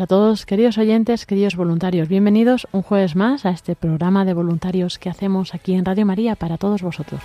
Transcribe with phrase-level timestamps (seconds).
[0.00, 2.08] A todos, queridos oyentes, queridos voluntarios.
[2.08, 6.34] Bienvenidos un jueves más a este programa de voluntarios que hacemos aquí en Radio María
[6.36, 7.20] para todos vosotros.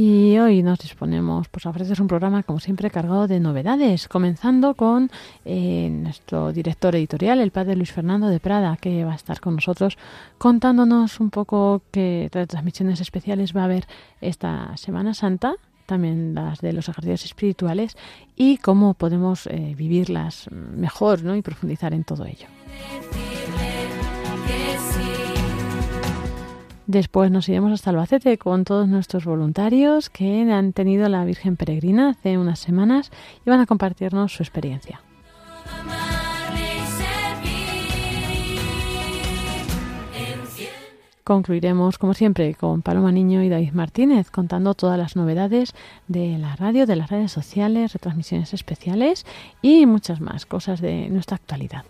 [0.00, 4.74] Y hoy nos disponemos pues, a ofrecer un programa, como siempre, cargado de novedades, comenzando
[4.74, 5.10] con
[5.44, 9.56] eh, nuestro director editorial, el padre Luis Fernando de Prada, que va a estar con
[9.56, 9.98] nosotros
[10.38, 13.88] contándonos un poco qué transmisiones especiales va a haber
[14.20, 17.96] esta Semana Santa, también las de los ejercicios espirituales
[18.36, 21.34] y cómo podemos eh, vivirlas mejor ¿no?
[21.34, 22.46] y profundizar en todo ello.
[26.88, 32.08] Después nos iremos hasta Albacete con todos nuestros voluntarios que han tenido la Virgen Peregrina
[32.08, 33.10] hace unas semanas
[33.44, 35.02] y van a compartirnos su experiencia.
[41.24, 45.74] Concluiremos, como siempre, con Paloma Niño y David Martínez contando todas las novedades
[46.06, 49.26] de la radio, de las redes sociales, retransmisiones especiales
[49.60, 51.84] y muchas más cosas de nuestra actualidad.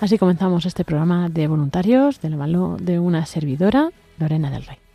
[0.00, 2.36] Así comenzamos este programa de voluntarios de la
[2.78, 4.85] de una servidora, Lorena del Rey.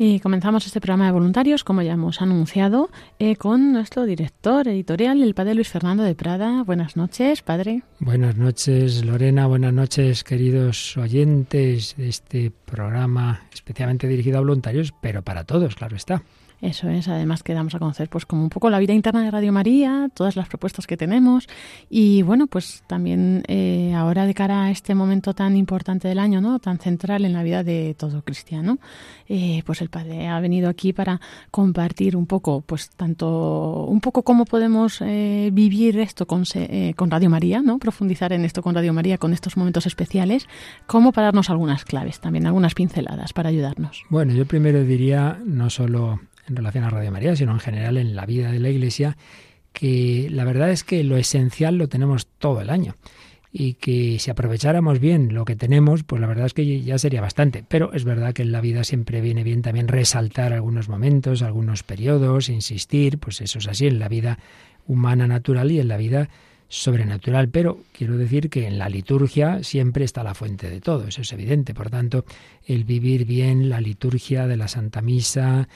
[0.00, 2.88] Y comenzamos este programa de voluntarios, como ya hemos anunciado,
[3.18, 6.62] eh, con nuestro director editorial, el padre Luis Fernando de Prada.
[6.62, 7.82] Buenas noches, padre.
[7.98, 9.48] Buenas noches, Lorena.
[9.48, 15.96] Buenas noches, queridos oyentes de este programa especialmente dirigido a voluntarios, pero para todos, claro
[15.96, 16.22] está.
[16.60, 19.30] Eso es, además que damos a conocer pues como un poco la vida interna de
[19.30, 21.48] Radio María, todas las propuestas que tenemos
[21.88, 26.40] y bueno, pues también eh, ahora de cara a este momento tan importante del año,
[26.40, 26.58] ¿no?
[26.58, 28.78] Tan central en la vida de todo cristiano,
[29.28, 31.20] eh, pues el Padre ha venido aquí para
[31.52, 36.42] compartir un poco, pues tanto, un poco cómo podemos eh, vivir esto con,
[36.96, 37.78] con Radio María, ¿no?
[37.78, 40.48] Profundizar en esto con Radio María, con estos momentos especiales,
[40.86, 44.02] como para darnos algunas claves, también algunas pinceladas para ayudarnos.
[44.10, 48.16] Bueno, yo primero diría, no solo en relación a Radio María, sino en general en
[48.16, 49.16] la vida de la Iglesia,
[49.72, 52.94] que la verdad es que lo esencial lo tenemos todo el año
[53.52, 57.20] y que si aprovecháramos bien lo que tenemos, pues la verdad es que ya sería
[57.20, 57.64] bastante.
[57.66, 61.82] Pero es verdad que en la vida siempre viene bien también resaltar algunos momentos, algunos
[61.82, 64.38] periodos, insistir, pues eso es así en la vida
[64.86, 66.28] humana natural y en la vida
[66.68, 71.22] sobrenatural, pero quiero decir que en la liturgia siempre está la fuente de todo, eso
[71.22, 71.72] es evidente.
[71.72, 72.26] Por tanto,
[72.66, 75.68] el vivir bien la liturgia de la Santa Misa,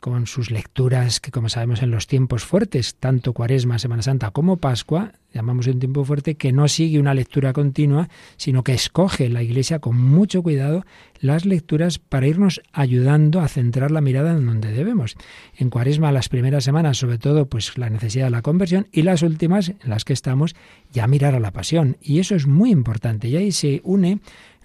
[0.00, 4.56] con sus lecturas que, como sabemos, en los tiempos fuertes, tanto Cuaresma, Semana Santa como
[4.56, 9.42] Pascua, llamamos un tiempo fuerte que no sigue una lectura continua, sino que escoge la
[9.42, 10.84] Iglesia con mucho cuidado
[11.20, 15.16] las lecturas para irnos ayudando a centrar la mirada en donde debemos.
[15.56, 19.22] En Cuaresma, las primeras semanas, sobre todo, pues la necesidad de la conversión y las
[19.22, 20.56] últimas, en las que estamos,
[20.92, 21.98] ya mirar a la pasión.
[22.00, 23.28] Y eso es muy importante.
[23.28, 24.20] Y ahí se une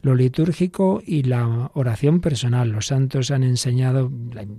[0.06, 2.69] lo litúrgico y la oración personal.
[2.69, 4.12] Los santos han enseñado,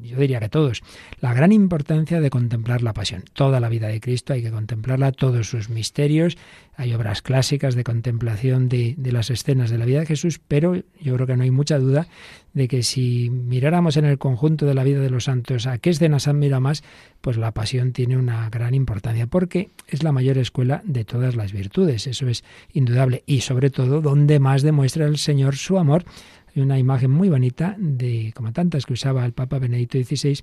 [0.02, 0.82] yo diría que todos,
[1.20, 3.22] la gran importancia de contemplar la pasión.
[3.32, 6.36] Toda la vida de Cristo hay que contemplarla, todos sus misterios.
[6.74, 11.14] Hay obras clásicas de contemplación de, las escenas de la vida de Jesús, pero yo
[11.14, 12.08] creo que no hay mucha duda
[12.56, 15.90] de que si miráramos en el conjunto de la vida de los santos a qué
[15.90, 16.82] escenas admira más,
[17.20, 21.52] pues la pasión tiene una gran importancia, porque es la mayor escuela de todas las
[21.52, 26.06] virtudes, eso es indudable, y sobre todo donde más demuestra el Señor su amor.
[26.54, 30.40] Hay una imagen muy bonita de, como tantas que usaba el Papa Benedicto XVI,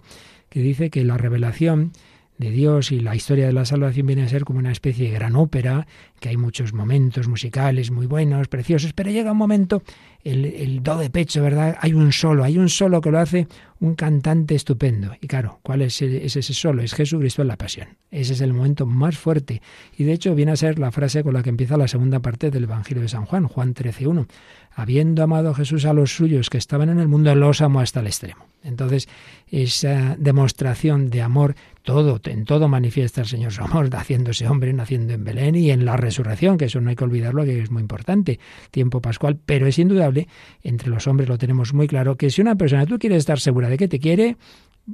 [0.50, 1.94] que dice que la revelación
[2.38, 5.14] de Dios y la historia de la salvación viene a ser como una especie de
[5.14, 5.88] gran ópera,
[6.20, 9.84] que hay muchos momentos musicales muy buenos, preciosos, pero llega un momento,
[10.24, 11.78] el, do de pecho, ¿verdad?
[11.80, 13.48] Hay un solo, hay un solo que lo hace
[13.80, 15.14] un cantante estupendo.
[15.20, 16.82] Y claro, ¿cuál es, es ese solo?
[16.82, 17.90] Es Jesucristo en la pasión.
[18.12, 19.62] Ese es el momento más fuerte.
[19.98, 22.52] Y de hecho viene a ser la frase con la que empieza la segunda parte
[22.52, 24.28] del Evangelio de San Juan, Juan 13.1.
[24.76, 28.08] Habiendo amado Jesús a los suyos que estaban en el mundo, los amó hasta el
[28.08, 28.46] extremo.
[28.64, 29.08] Entonces,
[29.48, 35.14] esa demostración de amor, todo, en todo manifiesta el Señor su amor, haciéndose hombre, naciendo
[35.14, 37.82] en Belén y en la resurrección, que eso no hay que olvidarlo, que es muy
[37.82, 38.40] importante,
[38.72, 40.28] tiempo pascual, pero es indudable,
[40.64, 43.70] entre los hombres lo tenemos muy claro, que si una persona, tú quieres estar segura
[43.70, 44.38] de que te quiere,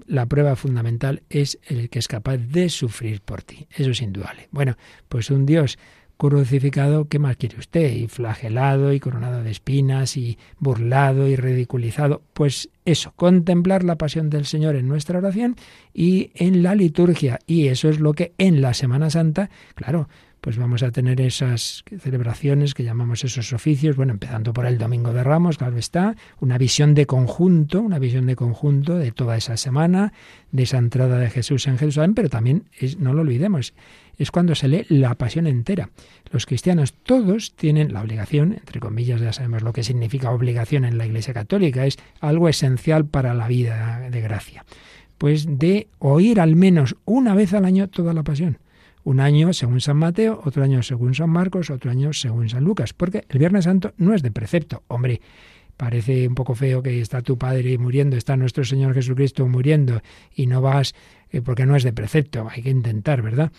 [0.05, 3.67] la prueba fundamental es el que es capaz de sufrir por ti.
[3.71, 4.47] Eso es indudable.
[4.51, 4.77] Bueno,
[5.07, 5.79] pues un Dios
[6.19, 7.93] crucificado, ¿qué más quiere usted?
[7.93, 12.21] Y flagelado y coronado de espinas y burlado y ridiculizado.
[12.33, 15.55] Pues eso, contemplar la pasión del Señor en nuestra oración
[15.93, 17.39] y en la liturgia.
[17.47, 20.09] Y eso es lo que en la Semana Santa, claro,
[20.41, 25.13] pues vamos a tener esas celebraciones que llamamos esos oficios, bueno, empezando por el Domingo
[25.13, 29.57] de Ramos, claro está, una visión de conjunto, una visión de conjunto de toda esa
[29.57, 30.13] semana,
[30.51, 33.73] de esa entrada de Jesús en Jerusalén, pero también, es, no lo olvidemos,
[34.19, 35.89] es cuando se lee la pasión entera.
[36.31, 40.99] Los cristianos todos tienen la obligación, entre comillas ya sabemos lo que significa obligación en
[40.99, 44.65] la Iglesia Católica, es algo esencial para la vida de gracia,
[45.17, 48.59] pues de oír al menos una vez al año toda la pasión
[49.03, 52.93] un año según San Mateo, otro año según San Marcos, otro año según San Lucas,
[52.93, 54.83] porque el Viernes Santo no es de precepto.
[54.87, 55.21] Hombre,
[55.77, 60.01] parece un poco feo que está tu Padre muriendo, está nuestro Señor Jesucristo muriendo
[60.35, 60.93] y no vas
[61.31, 63.51] eh, porque no es de precepto, hay que intentar, ¿verdad?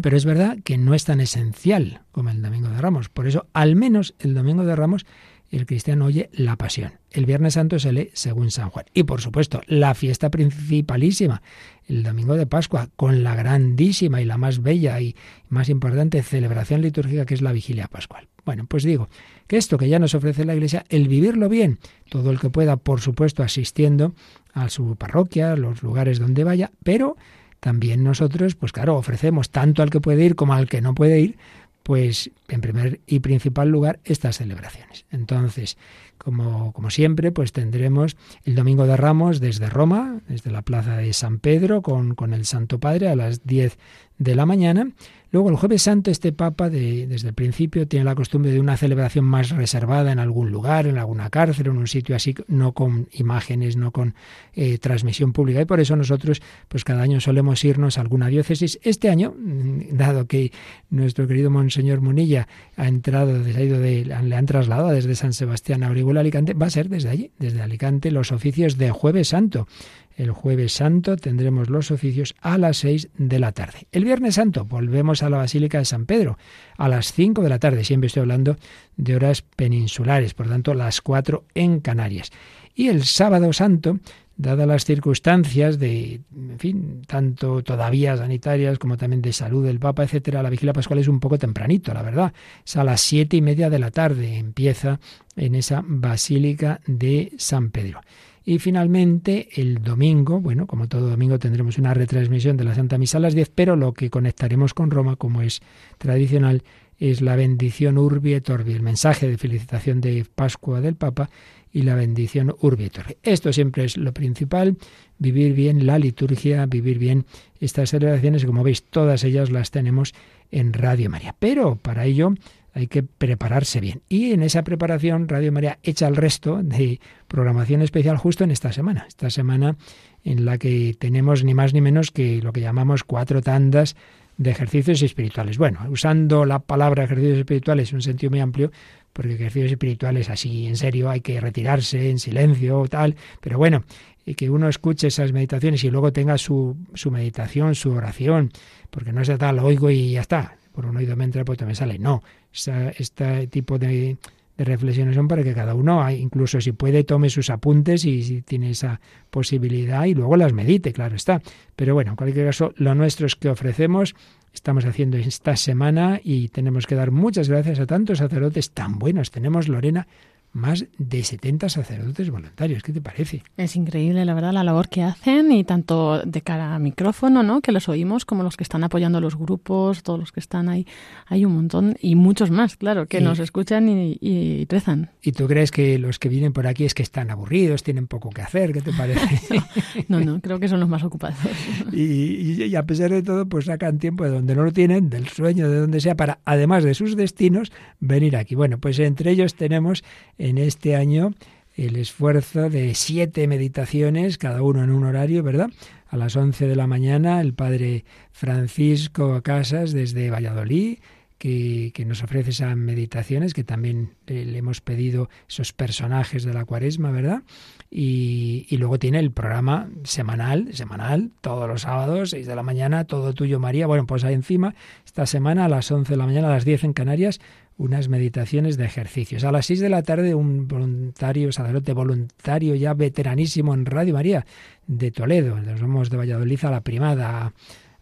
[0.00, 3.08] Pero es verdad que no es tan esencial como el Domingo de Ramos.
[3.08, 5.04] Por eso, al menos el Domingo de Ramos
[5.52, 6.94] el cristiano oye la pasión.
[7.10, 8.86] El Viernes Santo se lee según San Juan.
[8.94, 11.42] Y por supuesto, la fiesta principalísima,
[11.86, 15.14] el domingo de Pascua, con la grandísima y la más bella y
[15.50, 18.28] más importante celebración litúrgica que es la vigilia pascual.
[18.46, 19.10] Bueno, pues digo
[19.46, 21.78] que esto que ya nos ofrece la Iglesia, el vivirlo bien,
[22.08, 24.14] todo el que pueda, por supuesto, asistiendo
[24.54, 27.16] a su parroquia, los lugares donde vaya, pero
[27.62, 31.20] también nosotros, pues claro, ofrecemos tanto al que puede ir como al que no puede
[31.20, 31.36] ir,
[31.84, 35.06] pues en primer y principal lugar estas celebraciones.
[35.12, 35.78] Entonces,
[36.18, 41.12] como, como, siempre, pues tendremos el Domingo de Ramos desde Roma, desde la Plaza de
[41.12, 43.78] San Pedro, con, con el Santo Padre a las 10
[44.18, 44.90] de la mañana.
[45.32, 48.76] Luego el jueves santo este Papa de, desde el principio tiene la costumbre de una
[48.76, 53.08] celebración más reservada en algún lugar, en alguna cárcel, en un sitio así, no con
[53.12, 54.14] imágenes, no con
[54.52, 55.62] eh, transmisión pública.
[55.62, 58.78] Y por eso nosotros pues cada año solemos irnos a alguna diócesis.
[58.82, 60.52] Este año, mm, dado que
[60.90, 62.46] nuestro querido Monseñor Munilla
[62.76, 66.70] ha entrado, ha ido le han trasladado desde San Sebastián a Orihuela Alicante, va a
[66.70, 69.66] ser desde allí, desde Alicante, los oficios de jueves santo.
[70.16, 73.86] El jueves santo tendremos los oficios a las seis de la tarde.
[73.92, 76.38] El viernes santo volvemos a la Basílica de San Pedro
[76.76, 77.84] a las cinco de la tarde.
[77.84, 78.56] Siempre estoy hablando
[78.96, 82.30] de horas peninsulares, por tanto las cuatro en Canarias.
[82.74, 83.98] Y el sábado santo
[84.36, 90.04] dadas las circunstancias de, en fin, tanto todavía sanitarias como también de salud del Papa,
[90.04, 92.32] etcétera, la vigilia pascual es un poco tempranito, la verdad.
[92.64, 95.00] Es a las siete y media de la tarde, empieza
[95.36, 98.00] en esa Basílica de San Pedro.
[98.44, 103.18] Y finalmente, el domingo, bueno, como todo domingo tendremos una retransmisión de la Santa Misa
[103.18, 105.60] a las 10, pero lo que conectaremos con Roma, como es
[105.98, 106.62] tradicional,
[106.98, 111.30] es la bendición Urbi et Orbi, el mensaje de felicitación de Pascua del Papa
[111.72, 113.16] y la bendición Urbi et Orbi.
[113.22, 114.76] Esto siempre es lo principal,
[115.18, 117.24] vivir bien la liturgia, vivir bien
[117.60, 120.14] estas celebraciones, como veis, todas ellas las tenemos
[120.50, 121.34] en Radio María.
[121.38, 122.34] Pero para ello
[122.74, 124.02] hay que prepararse bien.
[124.08, 128.72] Y en esa preparación Radio María echa el resto de programación especial justo en esta
[128.72, 129.04] semana.
[129.08, 129.76] Esta semana
[130.24, 133.96] en la que tenemos ni más ni menos que lo que llamamos cuatro tandas
[134.38, 135.58] de ejercicios espirituales.
[135.58, 138.72] Bueno, usando la palabra ejercicios espirituales en un sentido muy amplio,
[139.12, 143.84] porque ejercicios espirituales así en serio hay que retirarse en silencio o tal, pero bueno,
[144.24, 148.50] y que uno escuche esas meditaciones y luego tenga su, su meditación, su oración,
[148.90, 151.58] porque no es tal, lo oigo y ya está, por un oído me entra, pues
[151.58, 151.98] también sale.
[151.98, 154.16] No, este tipo de,
[154.56, 158.22] de reflexiones son para que cada uno, ah, incluso si puede, tome sus apuntes y
[158.22, 159.00] si tiene esa
[159.30, 161.40] posibilidad y luego las medite, claro está.
[161.76, 164.14] Pero bueno, en cualquier caso, lo nuestro es que ofrecemos
[164.52, 169.30] estamos haciendo esta semana y tenemos que dar muchas gracias a tantos sacerdotes tan buenos.
[169.30, 170.06] Tenemos, Lorena,
[170.52, 172.82] más de 70 sacerdotes voluntarios.
[172.82, 173.42] ¿Qué te parece?
[173.56, 177.60] Es increíble, la verdad, la labor que hacen y tanto de cara a micrófono, ¿no?
[177.60, 180.86] Que los oímos, como los que están apoyando los grupos, todos los que están ahí.
[181.26, 185.10] Hay un montón y muchos más, claro, que nos escuchan y, y rezan.
[185.22, 188.30] ¿Y tú crees que los que vienen por aquí es que están aburridos, tienen poco
[188.30, 188.72] que hacer?
[188.72, 189.20] ¿Qué te parece?
[190.08, 191.38] No, no, creo que son los más ocupados.
[191.92, 195.68] y a pesar de todo, pues sacan tiempo de donde no lo tienen, del sueño,
[195.68, 198.54] de donde sea, para, además de sus destinos, venir aquí.
[198.54, 200.04] Bueno, pues entre ellos tenemos
[200.42, 201.34] en este año
[201.76, 205.70] el esfuerzo de siete meditaciones, cada uno en un horario, ¿verdad?
[206.08, 210.98] A las 11 de la mañana, el padre Francisco Casas desde Valladolid,
[211.38, 216.64] que, que nos ofrece esas meditaciones, que también le hemos pedido esos personajes de la
[216.64, 217.42] cuaresma, ¿verdad?
[217.90, 223.04] Y, y luego tiene el programa semanal, semanal, todos los sábados, 6 de la mañana,
[223.04, 223.86] todo tuyo María.
[223.86, 224.74] Bueno, pues ahí encima,
[225.06, 227.40] esta semana a las 11 de la mañana, a las 10 en Canarias,
[227.82, 229.42] unas meditaciones de ejercicios.
[229.42, 234.46] A las 6 de la tarde, un voluntario, sacerdote voluntario ya veteranísimo en Radio María
[234.86, 235.58] de Toledo.
[235.58, 237.52] Nos vamos de Valladolid a la primada,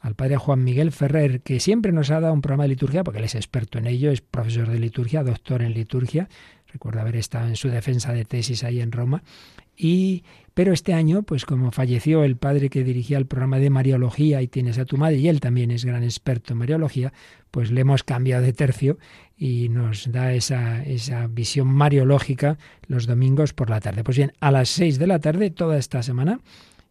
[0.01, 3.21] al padre Juan Miguel Ferrer, que siempre nos ha dado un programa de liturgia, porque
[3.21, 6.29] él es experto en ello, es profesor de liturgia, doctor en liturgia.
[6.71, 9.23] Recuerdo haber estado en su defensa de tesis ahí en Roma.
[9.79, 10.25] Y,
[10.61, 14.47] pero este año, pues como falleció el padre que dirigía el programa de Mariología y
[14.47, 17.15] tienes a tu madre, y él también es gran experto en Mariología,
[17.51, 18.99] pues le hemos cambiado de tercio
[19.39, 24.05] y nos da esa, esa visión mariológica los domingos por la tarde.
[24.05, 26.41] Pues bien, a las seis de la tarde, toda esta semana,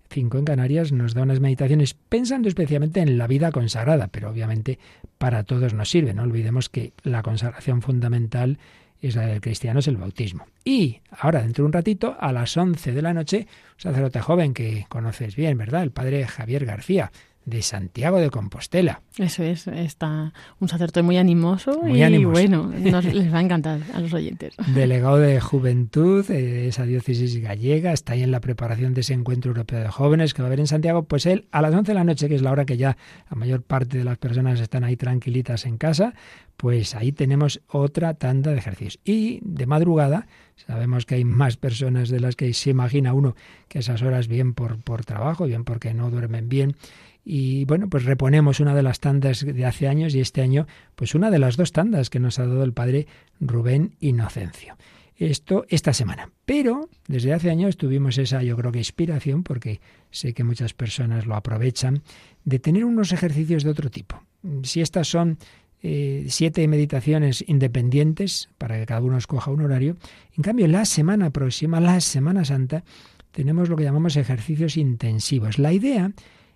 [0.10, 4.80] cinco en Canarias, nos da unas meditaciones pensando especialmente en la vida consagrada, pero obviamente
[5.20, 6.16] para todos nos sirve.
[6.16, 8.58] No olvidemos que la consagración fundamental
[9.02, 10.46] es la del cristiano, es el bautismo.
[10.64, 14.54] Y ahora, dentro de un ratito, a las 11 de la noche, un sacerdote joven
[14.54, 15.84] que conoces bien, ¿verdad?
[15.84, 17.12] El padre Javier García,
[17.46, 19.02] de Santiago de Compostela.
[19.18, 22.32] Eso es, está un sacerdote muy animoso Muy y animoso.
[22.32, 24.56] bueno, nos, les va a encantar a los oyentes.
[24.68, 29.52] delegado de juventud eh, esa diócesis gallega, está ahí en la preparación de ese encuentro
[29.52, 31.96] europeo de jóvenes que va a haber en Santiago, pues él a las 11 de
[31.96, 32.98] la noche, que es la hora que ya
[33.30, 36.14] la mayor parte de las personas están ahí tranquilitas en casa,
[36.58, 39.00] pues ahí tenemos otra tanda de ejercicios.
[39.06, 43.36] Y de madrugada, sabemos que hay más personas de las que se imagina uno
[43.70, 46.76] que esas horas bien por, por trabajo, bien porque no duermen bien.
[47.24, 51.16] Y bueno, pues reponemos una de las tandas de hace años y este año, pues
[51.16, 53.08] una de las dos tandas que nos ha dado el padre
[53.40, 54.78] Rubén Inocencio.
[55.16, 56.32] Esto esta semana.
[56.46, 61.26] Pero desde hace años tuvimos esa, yo creo que inspiración, porque sé que muchas personas
[61.26, 62.04] lo aprovechan,
[62.46, 64.24] de tener unos ejercicios de otro tipo.
[64.64, 65.38] Si estas son
[65.84, 69.98] eh, siete meditaciones independientes, para que cada uno escoja un horario,
[70.38, 72.86] en cambio la semana próxima, la Semana Santa,
[73.32, 75.60] tenemos lo que llamamos ejercicios intensivos.
[75.60, 76.12] La idea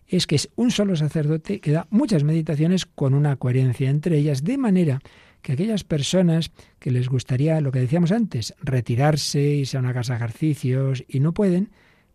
[0.08, 4.58] que es un solo sacerdote que da muchas meditaciones con una coherencia entre ellas, de
[4.58, 5.02] manera
[5.42, 10.14] que aquellas personas que les gustaría, lo que decíamos antes, retirarse, irse a una casa
[10.14, 11.72] de ejercicios y no pueden,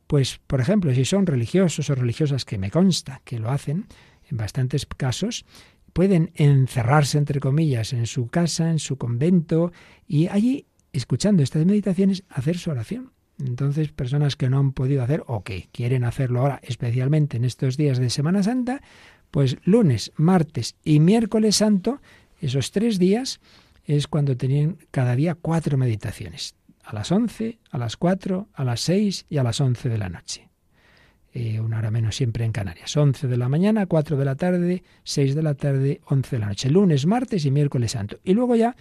[0.06, 3.86] pues, por ejemplo, si son religiosos o religiosas, que me consta que lo hacen
[4.30, 5.44] en bastantes casos,
[5.92, 9.72] pueden encerrarse, entre comillas, en su casa, en su convento,
[10.06, 13.12] y allí, escuchando estas meditaciones, hacer su oración.
[13.38, 17.76] Entonces, personas que no han podido hacer o que quieren hacerlo ahora, especialmente en estos
[17.76, 18.82] días de Semana Santa,
[19.30, 22.00] pues lunes, martes y miércoles santo,
[22.40, 23.40] esos tres días,
[23.84, 26.54] es cuando tenían cada día cuatro meditaciones.
[26.84, 30.08] A las 11, a las 4, a las 6 y a las 11 de la
[30.08, 30.48] noche.
[31.34, 32.96] Eh, una hora menos siempre en Canarias.
[32.96, 36.46] 11 de la mañana, 4 de la tarde, 6 de la tarde, 11 de la
[36.46, 36.70] noche.
[36.70, 38.18] Lunes, martes y miércoles santo.
[38.24, 38.74] Y luego ya,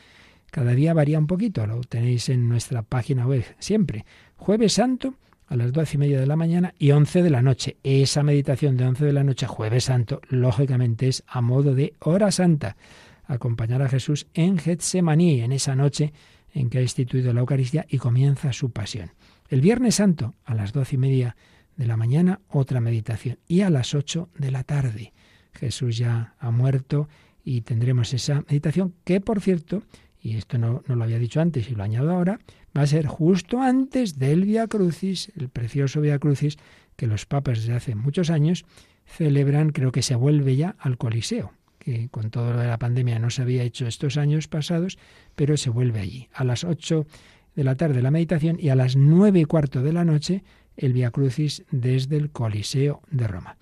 [0.50, 1.68] cada día varía un poquito.
[1.68, 4.06] Lo tenéis en nuestra página web siempre.
[4.38, 5.16] Jueves santo
[5.48, 7.78] a las doce y media de la mañana y 11 de la noche.
[7.84, 12.32] Esa meditación de 11 de la noche, jueves santo, lógicamente es a modo de hora
[12.32, 12.78] santa.
[13.26, 16.14] Acompañar a Jesús en Getsemaní, en esa noche
[16.54, 19.12] en que ha instituido la Eucaristía y comienza su pasión.
[19.50, 21.36] El Viernes Santo, a las doce y media
[21.76, 23.40] de la mañana, otra meditación.
[23.48, 25.14] Y a las ocho de la tarde,
[25.54, 27.10] Jesús ya ha muerto
[27.44, 29.84] y tendremos esa meditación que, por cierto,
[30.22, 32.40] y esto no, no lo había dicho antes y lo añado ahora,
[32.78, 36.58] va a ser justo antes del Via Crucis, el precioso Via Crucis
[36.96, 38.66] que los papas desde hace muchos años
[39.06, 43.20] celebran, creo que se vuelve ya al Coliseo, que con todo lo de la pandemia
[43.20, 45.00] no se había hecho estos años pasados,
[45.36, 46.28] pero se vuelve allí.
[46.34, 47.08] A las 8
[47.56, 50.44] de la tarde la meditación y a las nueve y cuarto de la noche
[50.76, 53.58] el Via Crucis desde el Coliseo de Roma.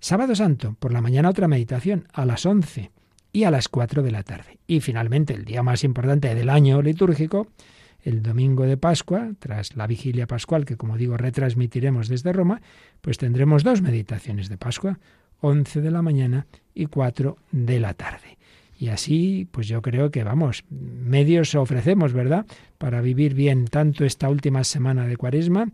[0.00, 2.90] Sábado Santo, por la mañana otra meditación, a las 11
[3.32, 4.58] y a las 4 de la tarde.
[4.66, 7.46] Y finalmente, el día más importante del año litúrgico,
[8.02, 12.60] el domingo de Pascua, tras la vigilia pascual que como digo retransmitiremos desde Roma,
[13.00, 14.98] pues tendremos dos meditaciones de Pascua,
[15.40, 18.38] 11 de la mañana y 4 de la tarde.
[18.78, 22.46] Y así, pues yo creo que vamos, medios ofrecemos, ¿verdad?
[22.78, 25.68] Para vivir bien tanto esta última semana de Cuaresma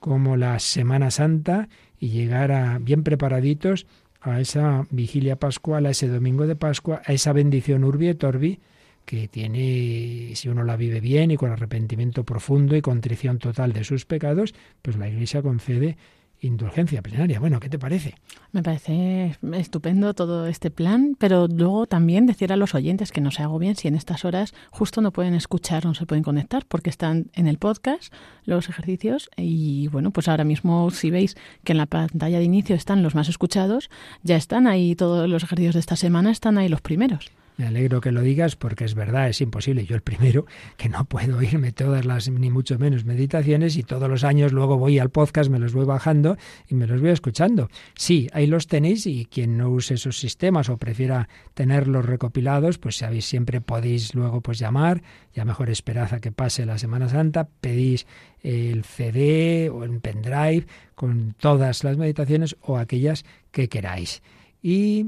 [0.00, 3.86] como la Semana Santa y llegar a bien preparaditos
[4.20, 8.60] a esa vigilia pascual, a ese domingo de Pascua, a esa bendición urbi et orbi
[9.04, 13.84] que tiene, si uno la vive bien y con arrepentimiento profundo y contrición total de
[13.84, 15.96] sus pecados, pues la Iglesia concede
[16.46, 17.40] indulgencia plenaria.
[17.40, 18.14] Bueno, ¿qué te parece?
[18.52, 23.30] Me parece estupendo todo este plan, pero luego también decir a los oyentes que no
[23.30, 26.64] se hago bien si en estas horas justo no pueden escuchar, no se pueden conectar,
[26.66, 28.12] porque están en el podcast
[28.44, 32.76] los ejercicios y bueno, pues ahora mismo si veis que en la pantalla de inicio
[32.76, 33.90] están los más escuchados,
[34.22, 37.30] ya están ahí todos los ejercicios de esta semana, están ahí los primeros.
[37.56, 39.86] Me alegro que lo digas porque es verdad, es imposible.
[39.86, 40.44] Yo el primero,
[40.76, 44.76] que no puedo oírme todas las, ni mucho menos meditaciones, y todos los años luego
[44.76, 46.36] voy al podcast, me los voy bajando
[46.68, 47.68] y me los voy escuchando.
[47.94, 52.96] Sí, ahí los tenéis y quien no use esos sistemas o prefiera tenerlos recopilados, pues
[52.96, 57.48] sabéis, siempre podéis luego pues llamar, ya mejor esperad a que pase la Semana Santa,
[57.60, 58.06] pedís
[58.42, 64.22] el CD o el pendrive con todas las meditaciones o aquellas que queráis.
[64.62, 65.06] Y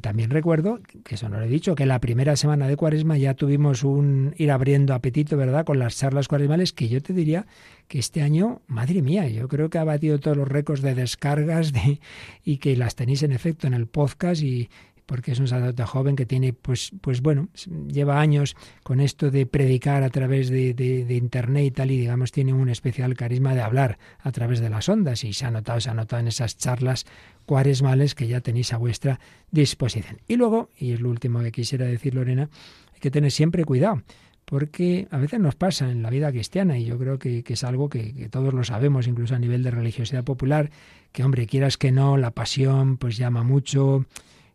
[0.00, 3.34] también recuerdo, que eso no lo he dicho, que la primera semana de Cuaresma ya
[3.34, 7.46] tuvimos un ir abriendo apetito, ¿verdad?, con las charlas cuaresmales, que yo te diría
[7.86, 11.72] que este año, madre mía, yo creo que ha batido todos los récords de descargas
[11.72, 12.00] de,
[12.44, 14.68] y que las tenéis en efecto en el podcast y,
[15.08, 17.48] porque es un sacerdote joven que tiene, pues, pues bueno,
[17.88, 22.52] lleva años con esto de predicar a través de, internet y tal, y digamos tiene
[22.52, 25.88] un especial carisma de hablar a través de las ondas, y se ha notado, se
[25.88, 27.06] ha notado en esas charlas
[27.46, 29.18] cuaresmales que ya tenéis a vuestra
[29.50, 30.18] disposición.
[30.28, 32.50] Y luego, y es lo último que quisiera decir, Lorena,
[32.92, 34.02] hay que tener siempre cuidado
[34.44, 37.64] porque a veces nos pasa en la vida cristiana y yo creo que, que es
[37.64, 40.70] algo que, que, todos lo sabemos, incluso a nivel de religiosidad popular,
[41.12, 44.06] que hombre, quieras que no, la pasión pues llama mucho,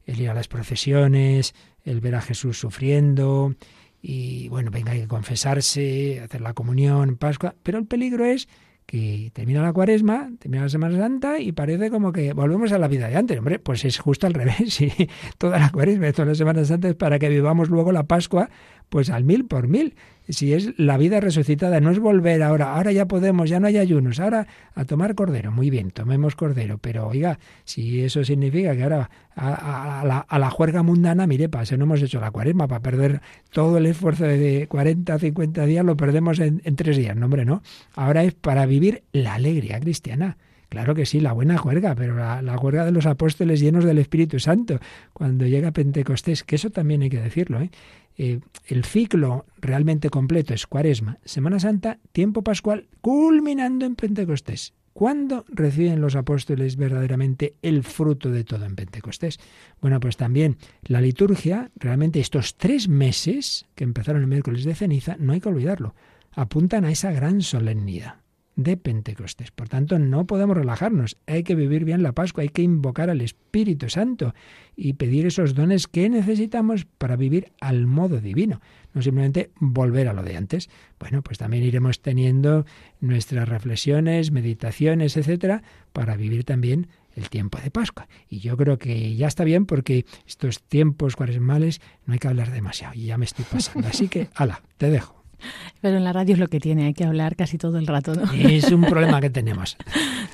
[0.06, 3.56] el ir a las procesiones, el ver a Jesús sufriendo
[4.02, 8.50] y bueno, venga, hay que confesarse, hacer la comunión, Pascua, pero el peligro es
[8.86, 12.90] que termina la cuaresma, termina la Semana Santa y parece como que volvemos a la
[12.90, 13.38] vida de antes.
[13.38, 14.58] Hombre, pues es justo al revés.
[14.74, 14.92] Si
[15.38, 18.50] toda la cuaresma, toda la Semana Santa es para que vivamos luego la Pascua,
[18.94, 19.96] pues al mil por mil.
[20.30, 23.78] Si es la vida resucitada, no es volver ahora, ahora ya podemos, ya no hay
[23.78, 25.52] ayunos, ahora a tomar cordero.
[25.52, 30.50] Muy bien, tomemos cordero, pero oiga, si eso significa que ahora a, la, a la,
[30.52, 34.26] juerga mundana, mire, para eso no hemos hecho la cuaresma, para perder todo el esfuerzo
[34.26, 37.16] de 40, 50 días, lo perdemos en, en tres días.
[37.16, 37.64] No, hombre, no.
[37.96, 40.38] Ahora es para vivir la alegría cristiana.
[40.70, 44.00] Claro que sí, la buena juerga, pero la, la, juerga de los apóstoles llenos del
[44.00, 44.80] Espíritu Santo,
[45.14, 47.70] cuando llega Pentecostés, que eso también hay que decirlo, ¿eh?
[48.18, 54.74] Eh, el ciclo realmente completo es Cuaresma, Semana Santa, tiempo pascual, culminando en Pentecostés.
[54.94, 59.40] ¿Cuándo reciben los apóstoles verdaderamente el fruto de todo en Pentecostés?
[59.82, 65.16] Bueno, pues también la liturgia, realmente estos tres meses que empezaron el miércoles de ceniza,
[65.18, 65.96] no hay que olvidarlo,
[66.32, 68.23] apuntan a esa gran solemnidad
[68.56, 69.52] de Pentecostés.
[69.52, 73.22] Por tanto, no podemos relajarnos, hay que vivir bien la Pascua, hay que invocar al
[73.22, 74.34] Espíritu Santo
[74.76, 78.62] y pedir esos dones que necesitamos para vivir al modo divino,
[78.94, 80.70] no simplemente volver a lo de antes.
[81.00, 82.66] Bueno, pues también iremos teniendo
[83.00, 88.08] nuestras reflexiones, meditaciones, etcétera, para vivir también el tiempo de Pascua.
[88.28, 92.52] Y yo creo que ya está bien porque estos tiempos cuaresmales no hay que hablar
[92.52, 93.88] demasiado y ya me estoy pasando.
[93.88, 95.23] Así que, ala, te dejo.
[95.82, 98.14] Pero en la radio es lo que tiene, hay que hablar casi todo el rato,
[98.16, 98.32] ¿no?
[98.34, 99.78] Es un problema que tenemos.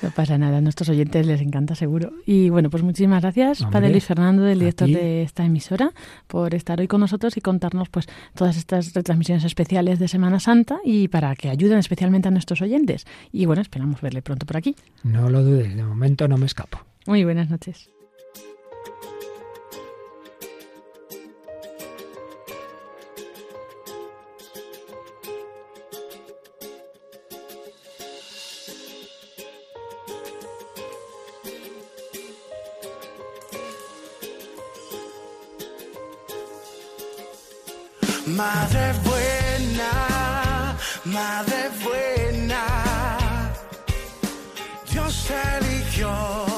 [0.02, 2.12] No pasa nada, a nuestros oyentes les encanta seguro.
[2.26, 5.92] Y bueno, pues muchísimas gracias, Hombre, Padre Luis Fernando, el director de esta emisora,
[6.26, 10.78] por estar hoy con nosotros y contarnos pues todas estas retransmisiones especiales de Semana Santa
[10.84, 13.06] y para que ayuden especialmente a nuestros oyentes.
[13.32, 14.76] Y bueno, esperamos verle pronto por aquí.
[15.02, 16.80] No lo dudes, de momento no me escapo.
[17.06, 17.90] Muy buenas noches.
[38.40, 40.74] Madre buena,
[41.04, 43.52] madre buena,
[44.90, 46.49] Dios eligió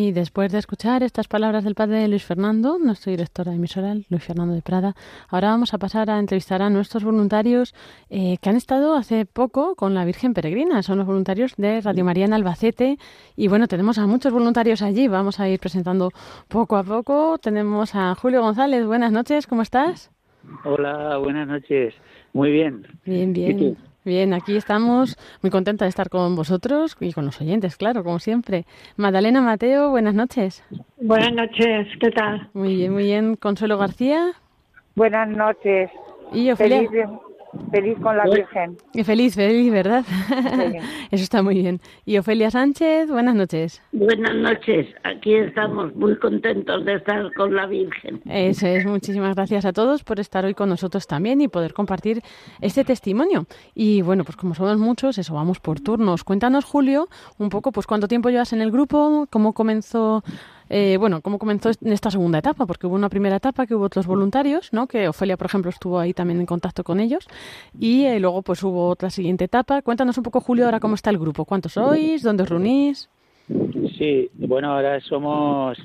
[0.00, 4.22] Y después de escuchar estas palabras del padre Luis Fernando, nuestro director de emisora, Luis
[4.22, 4.94] Fernando de Prada,
[5.28, 7.74] ahora vamos a pasar a entrevistar a nuestros voluntarios
[8.08, 10.84] eh, que han estado hace poco con la Virgen Peregrina.
[10.84, 12.96] Son los voluntarios de Radio María en Albacete.
[13.34, 15.08] Y bueno, tenemos a muchos voluntarios allí.
[15.08, 16.12] Vamos a ir presentando
[16.46, 17.38] poco a poco.
[17.38, 18.86] Tenemos a Julio González.
[18.86, 20.12] Buenas noches, ¿cómo estás?
[20.62, 21.92] Hola, buenas noches.
[22.34, 22.86] Muy bien.
[23.04, 23.76] Bien, ¿Y bien.
[24.08, 28.18] Bien, aquí estamos muy contenta de estar con vosotros y con los oyentes, claro, como
[28.20, 28.64] siempre.
[28.96, 30.64] Magdalena Mateo, buenas noches.
[30.96, 32.48] Buenas noches, ¿qué tal?
[32.54, 33.36] Muy bien, muy bien.
[33.36, 34.32] Consuelo García
[34.94, 35.90] Buenas noches.
[36.32, 36.88] y Ofelia.
[36.88, 37.06] Feliz,
[37.70, 38.76] feliz con la Virgen.
[38.94, 40.04] Y Feliz, feliz, ¿verdad?
[40.04, 40.78] Sí.
[41.10, 41.80] Eso está muy bien.
[42.04, 43.82] Y Ofelia Sánchez, buenas noches.
[43.92, 48.20] Buenas noches, aquí estamos muy contentos de estar con la Virgen.
[48.26, 52.22] Eso es, muchísimas gracias a todos por estar hoy con nosotros también y poder compartir
[52.60, 53.46] este testimonio.
[53.74, 56.24] Y bueno, pues como somos muchos, eso, vamos por turnos.
[56.24, 57.08] Cuéntanos, Julio,
[57.38, 60.22] un poco, pues cuánto tiempo llevas en el grupo, cómo comenzó,
[60.68, 63.84] eh, bueno, cómo comenzó en esta segunda etapa, porque hubo una primera etapa que hubo
[63.84, 64.86] otros voluntarios, ¿no?
[64.86, 67.26] Que Ofelia, por ejemplo, estuvo ahí también en contacto con ellos.
[67.78, 69.82] Y eh, luego, pues hubo otra siguiente etapa.
[69.82, 71.44] Cuéntanos un poco, Julio, ahora cómo está el grupo.
[71.44, 72.22] ¿Cuántos sois?
[72.22, 73.08] ¿Dónde os reunís?
[73.96, 75.78] Sí, bueno, ahora somos,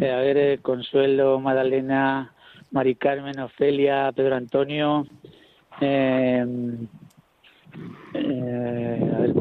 [0.00, 2.32] eh, a ver, eh, Consuelo, Madalena,
[2.70, 5.06] Mari Carmen, Ofelia, Pedro Antonio,
[5.80, 6.46] eh,
[8.14, 9.34] eh, a ver,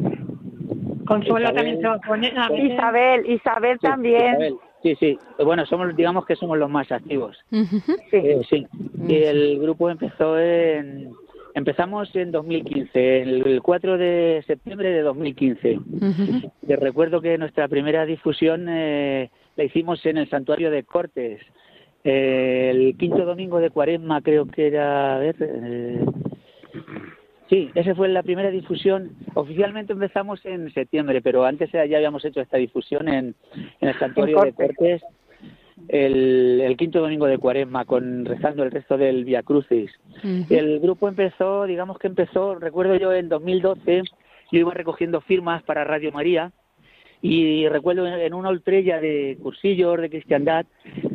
[1.06, 1.56] Consuelo Isabel.
[1.56, 2.34] también se va a poner.
[2.34, 4.32] Isabel, Isabel sí, también.
[4.32, 4.58] Isabel.
[4.84, 5.18] Sí, sí.
[5.40, 7.38] Bueno, somos, digamos que somos los más activos.
[7.52, 7.80] Ujú.
[8.12, 8.18] Sí.
[8.18, 8.68] Eh, sí.
[9.08, 11.10] Y el grupo empezó en,
[11.54, 15.78] empezamos en 2015, el, el 4 de septiembre de 2015.
[15.78, 16.52] Ujú.
[16.68, 21.42] Te recuerdo que nuestra primera difusión eh, la hicimos en el santuario de Cortes.
[22.04, 26.04] Eh, el quinto domingo de Cuaresma creo que era, a ver, eh,
[27.50, 29.12] sí, esa fue la primera difusión.
[29.36, 33.36] Oficialmente empezamos en septiembre, pero antes ya habíamos hecho esta difusión en,
[33.84, 34.76] en el santuario de Cortes.
[34.78, 35.02] Cortes
[35.90, 39.92] el, el quinto domingo de Cuaresma, con rezando el resto del Via Crucis.
[40.50, 44.04] El grupo empezó, digamos que empezó, recuerdo yo en 2012,
[44.52, 46.52] yo iba recogiendo firmas para Radio María
[47.22, 50.66] y recuerdo en- una ultrella de cursillos de cristiandad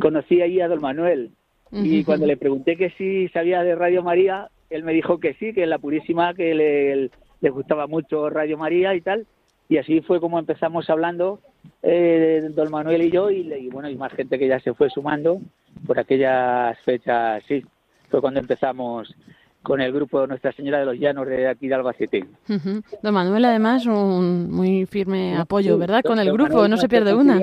[0.01, 1.31] conocí ahí a don Manuel
[1.71, 5.53] y cuando le pregunté que si sabía de Radio María, él me dijo que sí,
[5.53, 9.27] que en la Purísima, que le, le gustaba mucho Radio María y tal.
[9.69, 11.41] Y así fue como empezamos hablando
[11.83, 14.89] eh, don Manuel y yo y, y bueno, y más gente que ya se fue
[14.91, 15.41] sumando
[15.87, 17.65] por aquellas fechas, sí.
[18.11, 19.15] Fue cuando empezamos
[19.63, 22.25] con el grupo Nuestra Señora de los Llanos de aquí de Albacete.
[22.49, 22.83] Ujú.
[23.03, 26.03] Don Manuel, además, un muy firme apoyo, ¿verdad?
[26.03, 27.39] Con el grupo, Manuel, no se pierde una.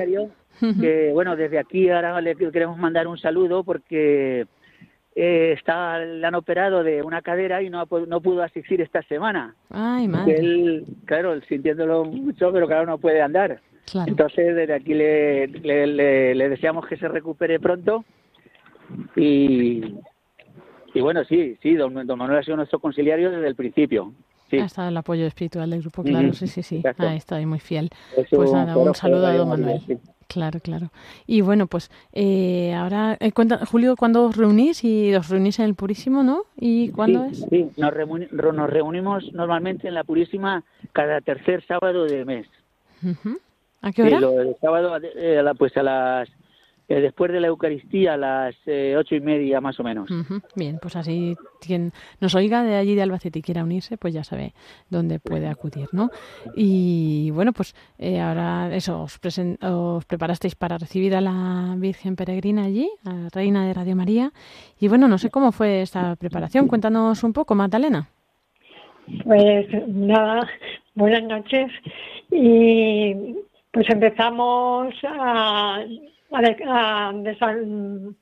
[0.59, 4.47] Que bueno, desde aquí ahora le queremos mandar un saludo porque
[5.15, 9.01] eh, está, le han operado de una cadera y no, ha no pudo asistir esta
[9.03, 9.55] semana.
[9.69, 10.35] Ay, madre.
[10.35, 13.61] Él, claro, sintiéndolo mucho, pero claro, no puede andar.
[13.89, 14.09] Claro.
[14.09, 18.03] Entonces, desde aquí le, le, le- le deseamos que se recupere pronto.
[19.15, 19.95] Y,
[20.93, 24.13] y bueno, sí, sí, don, don Manuel ha sido nuestro conciliario desde el principio.
[24.49, 24.57] Sí.
[24.59, 26.77] Ha estado el apoyo espiritual del grupo, claro, sí, sí, sí.
[26.85, 27.35] exacto.
[27.35, 27.89] Ahí muy fiel.
[28.15, 29.79] Es Pues un nada, un saludo a don Manuel.
[29.87, 29.97] Sí.
[30.27, 30.89] Claro, claro.
[31.27, 34.83] Y bueno, pues eh, ahora, eh, cuenta, Julio, ¿cuándo os reunís?
[34.83, 36.43] Y os reunís en el Purísimo, ¿no?
[36.57, 37.47] ¿Y cuándo sí, es?
[37.49, 42.47] Sí, nos, reuni- nos reunimos normalmente en la Purísima cada tercer sábado de mes.
[43.81, 44.19] ¿A qué Sí, hora?
[44.19, 46.29] lo- el sábado, eh, pues a las
[46.87, 50.09] eh, después de la Eucaristía a las eh, ocho y media más o menos.
[50.55, 54.23] Bien, pues así quien nos oiga de allí de Albacete y quiera unirse, pues ya
[54.23, 54.53] sabe
[54.89, 56.09] dónde puede acudir, ¿no?
[56.55, 62.15] Y bueno, pues eh, ahora eso, os, presen- os preparasteis para recibir a la Virgen
[62.15, 64.31] Peregrina allí, a la Reina de Radio María.
[64.79, 66.67] Y bueno, no sé cómo fue esta preparación.
[66.67, 68.09] Cuéntanos un poco, Magdalena.
[69.23, 70.47] Pues nada,
[70.95, 71.71] buenas noches.
[72.31, 73.35] Y
[73.71, 75.83] pues empezamos a,
[76.31, 78.15] a, de- a desal-